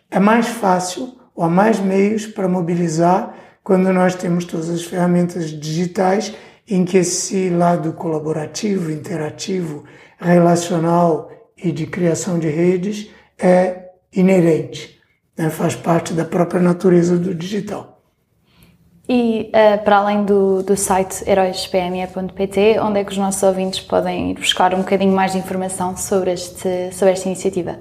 é 0.09 0.19
mais 0.19 0.47
fácil 0.47 1.19
ou 1.35 1.43
há 1.43 1.49
mais 1.49 1.77
meios 1.77 2.25
para 2.25 2.47
mobilizar 2.47 3.35
quando 3.61 3.91
nós 3.91 4.15
temos 4.15 4.45
todas 4.45 4.69
as 4.69 4.83
ferramentas 4.83 5.49
digitais 5.49 6.33
em 6.69 6.85
que 6.85 6.97
esse 6.97 7.49
lado 7.49 7.93
colaborativo, 7.93 8.91
interativo, 8.91 9.83
relacional 10.19 11.31
e 11.57 11.71
de 11.71 11.87
criação 11.87 12.37
de 12.37 12.47
redes 12.47 13.09
é 13.37 13.89
inerente, 14.13 14.99
né? 15.37 15.49
faz 15.49 15.75
parte 15.75 16.13
da 16.13 16.25
própria 16.25 16.61
natureza 16.61 17.17
do 17.17 17.33
digital. 17.33 17.99
E 19.11 19.49
uh, 19.49 19.83
para 19.83 19.97
além 19.97 20.23
do, 20.23 20.61
do 20.61 20.77
site 20.77 21.27
heróispme.pt, 21.27 22.79
onde 22.79 22.99
é 22.99 23.03
que 23.03 23.11
os 23.11 23.17
nossos 23.17 23.41
ouvintes 23.41 23.79
podem 23.79 24.31
ir 24.31 24.33
buscar 24.35 24.71
um 24.75 24.79
bocadinho 24.79 25.15
mais 25.15 25.31
de 25.31 25.39
informação 25.39 25.97
sobre, 25.97 26.31
este, 26.31 26.93
sobre 26.93 27.13
esta 27.13 27.27
iniciativa? 27.27 27.79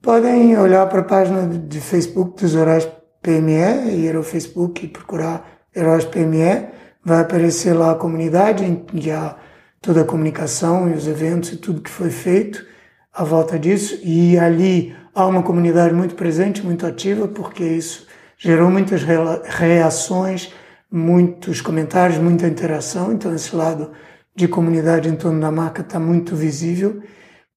Podem 0.00 0.56
olhar 0.56 0.88
para 0.88 1.00
a 1.00 1.04
página 1.04 1.46
de 1.46 1.80
Facebook 1.80 2.40
dos 2.40 2.54
Heróis 2.54 2.88
PME, 3.20 3.94
ir 3.94 4.16
ao 4.16 4.22
Facebook 4.22 4.86
e 4.86 4.88
procurar 4.88 5.44
Heróis 5.76 6.06
PME. 6.06 6.77
Vai 7.04 7.20
aparecer 7.20 7.72
lá 7.72 7.92
a 7.92 7.96
comunidade, 7.96 8.82
que 8.86 9.10
há 9.10 9.36
toda 9.80 10.02
a 10.02 10.04
comunicação 10.04 10.88
e 10.88 10.94
os 10.94 11.06
eventos 11.06 11.52
e 11.52 11.56
tudo 11.56 11.80
que 11.80 11.90
foi 11.90 12.10
feito 12.10 12.64
à 13.12 13.24
volta 13.24 13.58
disso. 13.58 13.98
E 14.02 14.38
ali 14.38 14.94
há 15.14 15.26
uma 15.26 15.42
comunidade 15.42 15.94
muito 15.94 16.14
presente, 16.14 16.64
muito 16.64 16.86
ativa, 16.86 17.28
porque 17.28 17.64
isso 17.64 18.06
gerou 18.36 18.70
muitas 18.70 19.02
reações, 19.02 20.52
muitos 20.90 21.60
comentários, 21.60 22.18
muita 22.18 22.46
interação. 22.46 23.12
Então, 23.12 23.34
esse 23.34 23.54
lado 23.54 23.92
de 24.34 24.46
comunidade 24.46 25.08
em 25.08 25.16
torno 25.16 25.40
da 25.40 25.50
marca 25.50 25.82
está 25.82 25.98
muito 25.98 26.36
visível. 26.36 27.02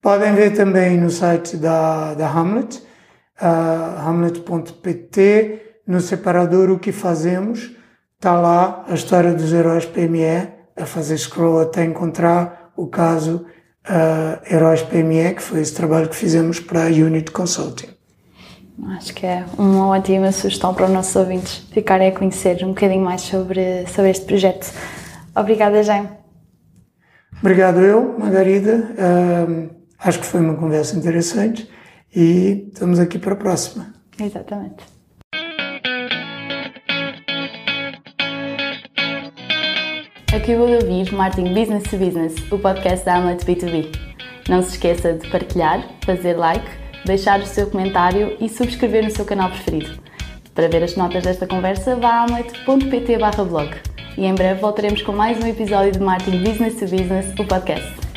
Podem 0.01 0.33
ver 0.33 0.53
também 0.53 0.97
no 0.97 1.11
site 1.11 1.55
da, 1.55 2.15
da 2.15 2.27
Hamlet, 2.27 2.81
uh, 3.39 3.99
hamlet.pt, 3.99 5.61
no 5.85 6.01
separador 6.01 6.71
O 6.71 6.79
que 6.79 6.91
Fazemos, 6.91 7.75
está 8.21 8.39
lá 8.39 8.85
a 8.87 8.93
história 8.93 9.33
dos 9.33 9.51
heróis 9.51 9.83
PME, 9.83 10.47
a 10.77 10.85
fazer 10.85 11.17
scroll 11.17 11.59
até 11.59 11.83
encontrar 11.83 12.71
o 12.77 12.85
caso 12.85 13.47
uh, 13.89 14.53
Heróis 14.53 14.83
PME, 14.83 15.33
que 15.33 15.41
foi 15.41 15.59
esse 15.59 15.73
trabalho 15.73 16.07
que 16.07 16.15
fizemos 16.15 16.59
para 16.59 16.83
a 16.83 16.85
Unit 16.85 17.31
Consulting. 17.31 17.89
Acho 18.95 19.15
que 19.15 19.25
é 19.25 19.43
uma 19.57 19.87
ótima 19.87 20.31
sugestão 20.31 20.71
para 20.71 20.85
os 20.85 20.91
nossos 20.91 21.15
ouvintes 21.15 21.67
ficarem 21.71 22.09
a 22.09 22.11
conhecer 22.11 22.63
um 22.63 22.69
bocadinho 22.69 23.03
mais 23.03 23.21
sobre, 23.21 23.87
sobre 23.87 24.11
este 24.11 24.25
projeto. 24.25 24.71
Obrigada, 25.35 25.81
Jaime. 25.81 26.09
Obrigado 27.39 27.79
eu, 27.79 28.19
Margarida. 28.19 28.87
Uh, 28.99 29.69
acho 29.97 30.19
que 30.19 30.27
foi 30.27 30.41
uma 30.41 30.53
conversa 30.53 30.95
interessante 30.95 31.67
e 32.15 32.69
estamos 32.71 32.99
aqui 32.99 33.17
para 33.17 33.33
a 33.33 33.37
próxima. 33.37 33.95
Exatamente. 34.19 35.00
Acabou 40.33 40.65
de 40.65 40.75
ouvir 40.75 41.13
Martin 41.13 41.53
Business 41.53 41.83
to 41.83 41.97
Business, 41.97 42.33
o 42.53 42.57
podcast 42.57 43.03
da 43.05 43.17
Hamlet 43.17 43.43
B2B. 43.43 43.93
Não 44.47 44.61
se 44.61 44.69
esqueça 44.69 45.11
de 45.11 45.29
partilhar, 45.29 45.85
fazer 46.05 46.37
like 46.37 46.65
deixar 47.05 47.41
o 47.41 47.45
seu 47.45 47.69
comentário 47.69 48.37
e 48.39 48.47
subscrever 48.47 49.03
no 49.03 49.11
seu 49.11 49.25
canal 49.25 49.49
preferido. 49.49 49.99
Para 50.55 50.69
ver 50.69 50.83
as 50.83 50.95
notas 50.95 51.23
desta 51.23 51.45
conversa, 51.45 51.97
vá 51.97 52.13
a 52.13 52.23
amlet.pt 52.23 53.17
blog. 53.45 53.75
E 54.17 54.25
em 54.25 54.33
breve 54.33 54.61
voltaremos 54.61 55.01
com 55.01 55.11
mais 55.11 55.37
um 55.37 55.47
episódio 55.47 55.91
de 55.91 55.99
Marketing 55.99 56.43
Business 56.43 56.75
to 56.75 56.85
Business, 56.85 57.33
o 57.37 57.45
podcast. 57.45 58.10